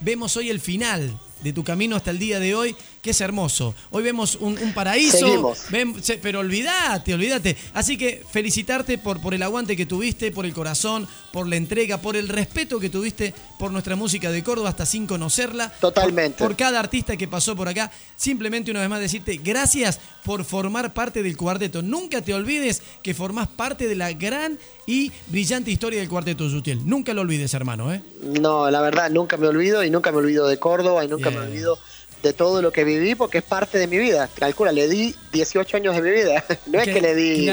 vemos 0.00 0.36
hoy 0.36 0.50
el 0.50 0.60
final 0.60 1.16
de 1.44 1.52
tu 1.52 1.62
camino 1.62 1.94
hasta 1.94 2.10
el 2.10 2.18
día 2.18 2.40
de 2.40 2.56
hoy 2.56 2.74
que 3.04 3.10
es 3.10 3.20
hermoso. 3.20 3.74
Hoy 3.90 4.02
vemos 4.02 4.36
un, 4.40 4.56
paraíso, 4.72 5.54
pero 6.22 6.40
olvídate, 6.40 7.12
olvídate. 7.12 7.54
Así 7.74 7.98
que 7.98 8.24
felicitarte 8.30 8.96
por, 8.96 9.20
por 9.20 9.34
el 9.34 9.42
aguante 9.42 9.76
que 9.76 9.84
tuviste, 9.84 10.32
por 10.32 10.46
el 10.46 10.54
corazón, 10.54 11.06
por 11.30 11.46
la 11.46 11.56
entrega, 11.56 11.98
por 11.98 12.16
el 12.16 12.30
respeto 12.30 12.80
que 12.80 12.88
tuviste 12.88 13.34
por 13.58 13.70
nuestra 13.70 13.94
música 13.94 14.32
de 14.32 14.42
Córdoba 14.42 14.70
hasta 14.70 14.86
sin 14.86 15.06
conocerla. 15.06 15.68
Totalmente. 15.68 16.38
Por, 16.38 16.56
cada 16.56 16.80
artista 16.80 17.18
que 17.18 17.28
pasó 17.28 17.54
por 17.54 17.68
acá. 17.68 17.90
Simplemente 18.16 18.70
una 18.70 18.80
vez 18.80 18.88
más 18.88 19.00
decirte 19.00 19.36
gracias 19.36 20.00
por 20.24 20.42
formar 20.42 20.94
parte 20.94 21.22
del 21.22 21.36
cuarteto. 21.36 21.82
Nunca 21.82 22.22
te 22.22 22.32
olvides 22.32 22.82
que 23.02 23.12
formás 23.12 23.48
parte 23.48 23.86
de 23.86 23.96
la 23.96 24.14
gran 24.14 24.58
y 24.86 25.12
brillante 25.26 25.70
historia 25.70 26.00
del 26.00 26.08
cuarteto 26.08 26.48
Yutiel. 26.48 26.88
Nunca 26.88 27.12
lo 27.12 27.20
olvides, 27.20 27.52
hermano. 27.52 27.92
¿eh? 27.92 28.02
No, 28.22 28.70
la 28.70 28.80
verdad, 28.80 29.10
nunca 29.10 29.36
me 29.36 29.46
olvido 29.46 29.84
y 29.84 29.90
nunca 29.90 30.10
me 30.10 30.18
olvido 30.18 30.48
de 30.48 30.58
Córdoba 30.58 31.04
y 31.04 31.08
nunca 31.08 31.30
me 31.30 31.40
olvido 31.40 31.78
de 32.24 32.32
todo 32.32 32.62
lo 32.62 32.72
que 32.72 32.84
viví 32.84 33.14
porque 33.14 33.38
es 33.38 33.44
parte 33.44 33.78
de 33.78 33.86
mi 33.86 33.98
vida. 33.98 34.28
Calcula, 34.34 34.72
le 34.72 34.88
di 34.88 35.14
18 35.32 35.76
años 35.76 35.94
de 35.94 36.02
mi 36.02 36.10
vida. 36.10 36.42
No 36.66 36.80
es 36.80 36.88
que 36.88 37.00
le 37.00 37.14
di 37.14 37.48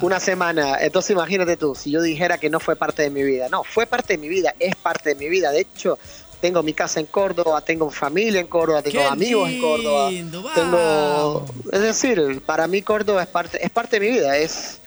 una 0.00 0.20
semana. 0.20 0.78
Entonces 0.80 1.10
imagínate 1.10 1.56
tú, 1.56 1.74
si 1.74 1.90
yo 1.90 2.00
dijera 2.00 2.38
que 2.38 2.48
no 2.48 2.60
fue 2.60 2.76
parte 2.76 3.02
de 3.02 3.10
mi 3.10 3.22
vida. 3.22 3.48
No, 3.50 3.64
fue 3.64 3.86
parte 3.86 4.14
de 4.14 4.18
mi 4.18 4.28
vida, 4.28 4.54
es 4.58 4.76
parte 4.76 5.10
de 5.10 5.14
mi 5.16 5.28
vida. 5.28 5.50
De 5.50 5.60
hecho, 5.60 5.98
tengo 6.40 6.62
mi 6.62 6.72
casa 6.72 7.00
en 7.00 7.06
Córdoba, 7.06 7.60
tengo 7.60 7.90
familia 7.90 8.40
en 8.40 8.46
Córdoba, 8.46 8.82
tengo 8.82 9.02
amigos 9.02 9.50
en 9.50 9.60
Córdoba. 9.60 10.10
Tengo, 10.54 11.44
es 11.72 11.80
decir, 11.80 12.40
para 12.46 12.66
mí 12.68 12.82
Córdoba 12.82 13.24
es 13.24 13.28
parte, 13.28 13.62
es 13.62 13.70
parte 13.70 13.98
de 13.98 14.06
mi 14.06 14.12
vida, 14.12 14.36
es 14.38 14.78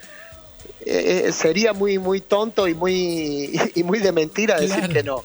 eh, 0.86 1.26
eh, 1.28 1.32
sería 1.34 1.74
muy 1.74 2.00
muy 2.00 2.22
tonto 2.22 2.68
y 2.68 2.74
muy 2.74 3.60
y 3.76 3.84
muy 3.84 4.00
de 4.00 4.12
mentira 4.12 4.60
decir 4.60 4.88
que 4.88 5.04
no. 5.04 5.24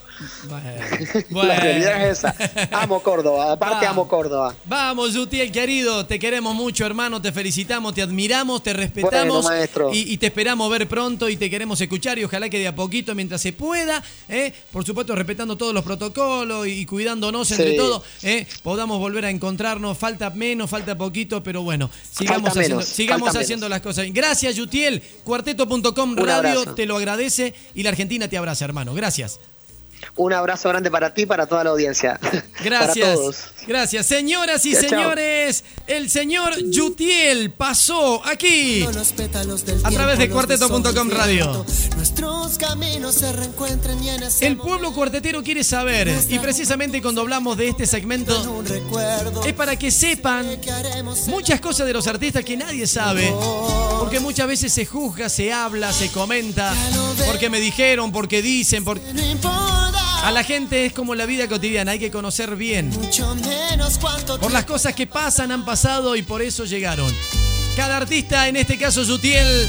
La 1.30 1.56
realidad 1.56 2.08
es 2.08 2.18
esa. 2.18 2.34
Amo 2.72 3.02
Córdoba, 3.02 3.52
aparte 3.52 3.86
amo 3.86 4.08
Córdoba. 4.08 4.54
Vamos, 4.64 5.14
Yutiel, 5.14 5.50
querido, 5.52 6.06
te 6.06 6.18
queremos 6.18 6.54
mucho, 6.54 6.86
hermano, 6.86 7.20
te 7.20 7.32
felicitamos, 7.32 7.94
te 7.94 8.02
admiramos, 8.02 8.62
te 8.62 8.72
respetamos 8.72 9.46
y, 9.92 10.16
te 10.18 10.26
esperamos 10.26 10.70
ver 10.70 10.88
pronto 10.88 11.28
y 11.28 11.36
te 11.36 11.50
queremos 11.50 11.80
escuchar 11.80 12.18
y 12.18 12.24
ojalá 12.24 12.48
que 12.48 12.58
de 12.58 12.68
a 12.68 12.74
poquito, 12.74 13.14
mientras 13.14 13.40
se 13.40 13.52
pueda, 13.52 14.02
¿eh? 14.28 14.52
por 14.72 14.84
supuesto 14.84 15.14
respetando 15.14 15.56
todos 15.56 15.74
los 15.74 15.84
protocolos 15.84 16.66
y, 16.66 16.84
cuidándonos 16.86 17.50
entre 17.50 17.74
todos, 17.74 18.02
¿eh? 18.22 18.46
podamos 18.62 18.98
volver 18.98 19.24
a 19.24 19.30
encontrarnos. 19.30 19.96
Falta 19.98 20.30
menos, 20.30 20.70
falta 20.70 20.96
poquito, 20.96 21.42
pero 21.42 21.62
bueno, 21.62 21.90
sigamos 22.10 22.50
haciendo, 22.50 22.82
sigamos 22.82 23.36
haciendo 23.36 23.68
las 23.68 23.80
cosas. 23.80 24.06
Gracias, 24.12 24.56
Yutiel. 24.56 25.02
Cuarteto.com 25.24 26.16
Radio 26.16 26.74
te 26.74 26.86
lo 26.86 26.96
agradece 26.96 27.54
y 27.74 27.82
la 27.82 27.90
Argentina 27.90 28.28
te 28.28 28.36
abraza, 28.38 28.64
hermano. 28.64 28.94
Gracias. 28.94 29.40
Un 30.16 30.32
abrazo 30.32 30.68
grande 30.68 30.90
para 30.90 31.12
ti 31.12 31.22
y 31.22 31.26
para 31.26 31.46
toda 31.46 31.64
la 31.64 31.70
audiencia. 31.70 32.18
Gracias. 32.64 33.54
Gracias. 33.66 34.06
Señoras 34.06 34.64
y 34.66 34.74
señores, 34.74 35.64
el 35.86 36.10
señor 36.10 36.52
Yutiel 36.70 37.50
pasó 37.50 38.24
aquí 38.26 38.86
a 39.82 39.90
través 39.90 40.18
de 40.18 40.28
cuarteto.com 40.28 41.10
radio. 41.10 41.64
El 44.40 44.56
pueblo 44.56 44.92
cuartetero 44.92 45.42
quiere 45.42 45.64
saber, 45.64 46.12
y 46.28 46.38
precisamente 46.38 47.00
cuando 47.00 47.22
hablamos 47.22 47.56
de 47.56 47.68
este 47.68 47.86
segmento, 47.86 48.64
es 49.46 49.52
para 49.54 49.76
que 49.76 49.90
sepan 49.90 50.46
muchas 51.26 51.60
cosas 51.60 51.86
de 51.86 51.92
los 51.92 52.06
artistas 52.06 52.44
que 52.44 52.56
nadie 52.56 52.86
sabe. 52.86 53.32
Porque 53.98 54.20
muchas 54.20 54.46
veces 54.46 54.72
se 54.72 54.84
juzga, 54.84 55.28
se 55.28 55.52
habla, 55.52 55.92
se 55.92 56.10
comenta, 56.10 56.74
porque 57.26 57.48
me 57.48 57.60
dijeron, 57.60 58.12
porque 58.12 58.42
dicen, 58.42 58.84
porque... 58.84 59.02
A 60.24 60.30
la 60.30 60.42
gente 60.42 60.86
es 60.86 60.94
como 60.94 61.14
la 61.14 61.26
vida 61.26 61.48
cotidiana, 61.48 61.92
hay 61.92 61.98
que 61.98 62.10
conocer 62.10 62.56
bien. 62.56 62.90
Por 64.40 64.52
las 64.52 64.64
cosas 64.64 64.94
que 64.94 65.06
pasan, 65.06 65.52
han 65.52 65.66
pasado 65.66 66.16
y 66.16 66.22
por 66.22 66.40
eso 66.40 66.64
llegaron. 66.64 67.12
Cada 67.76 67.98
artista, 67.98 68.48
en 68.48 68.56
este 68.56 68.78
caso 68.78 69.04
Sutiel, 69.04 69.68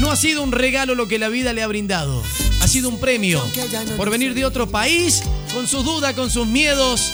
no 0.00 0.10
ha 0.10 0.16
sido 0.16 0.42
un 0.42 0.52
regalo 0.52 0.94
lo 0.94 1.08
que 1.08 1.18
la 1.18 1.30
vida 1.30 1.54
le 1.54 1.62
ha 1.62 1.66
brindado. 1.66 2.22
Ha 2.60 2.68
sido 2.68 2.90
un 2.90 3.00
premio 3.00 3.42
por 3.96 4.10
venir 4.10 4.34
de 4.34 4.44
otro 4.44 4.68
país, 4.68 5.22
con 5.54 5.66
sus 5.66 5.82
dudas, 5.82 6.12
con 6.12 6.30
sus 6.30 6.46
miedos 6.46 7.10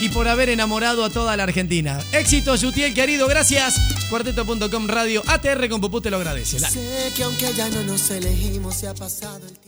y 0.00 0.08
por 0.08 0.26
haber 0.26 0.48
enamorado 0.48 1.04
a 1.04 1.10
toda 1.10 1.36
la 1.36 1.42
Argentina. 1.42 1.98
Éxito, 2.12 2.56
Jutiel, 2.56 2.94
querido, 2.94 3.28
gracias. 3.28 3.78
Cuarteto.com 4.08 4.86
Radio 4.86 5.22
ATR 5.26 5.68
con 5.68 5.82
Pupú 5.82 6.00
te 6.00 6.10
lo 6.10 6.16
agradece. 6.16 6.58
Sé 6.58 7.12
que 7.14 7.24
aunque 7.24 7.52
ya 7.52 7.68
no 7.68 7.82
nos 7.82 8.10
elegimos, 8.10 8.74
se 8.74 8.88
ha 8.88 8.94
pasado 8.94 9.36
el 9.36 9.42
tiempo. 9.42 9.60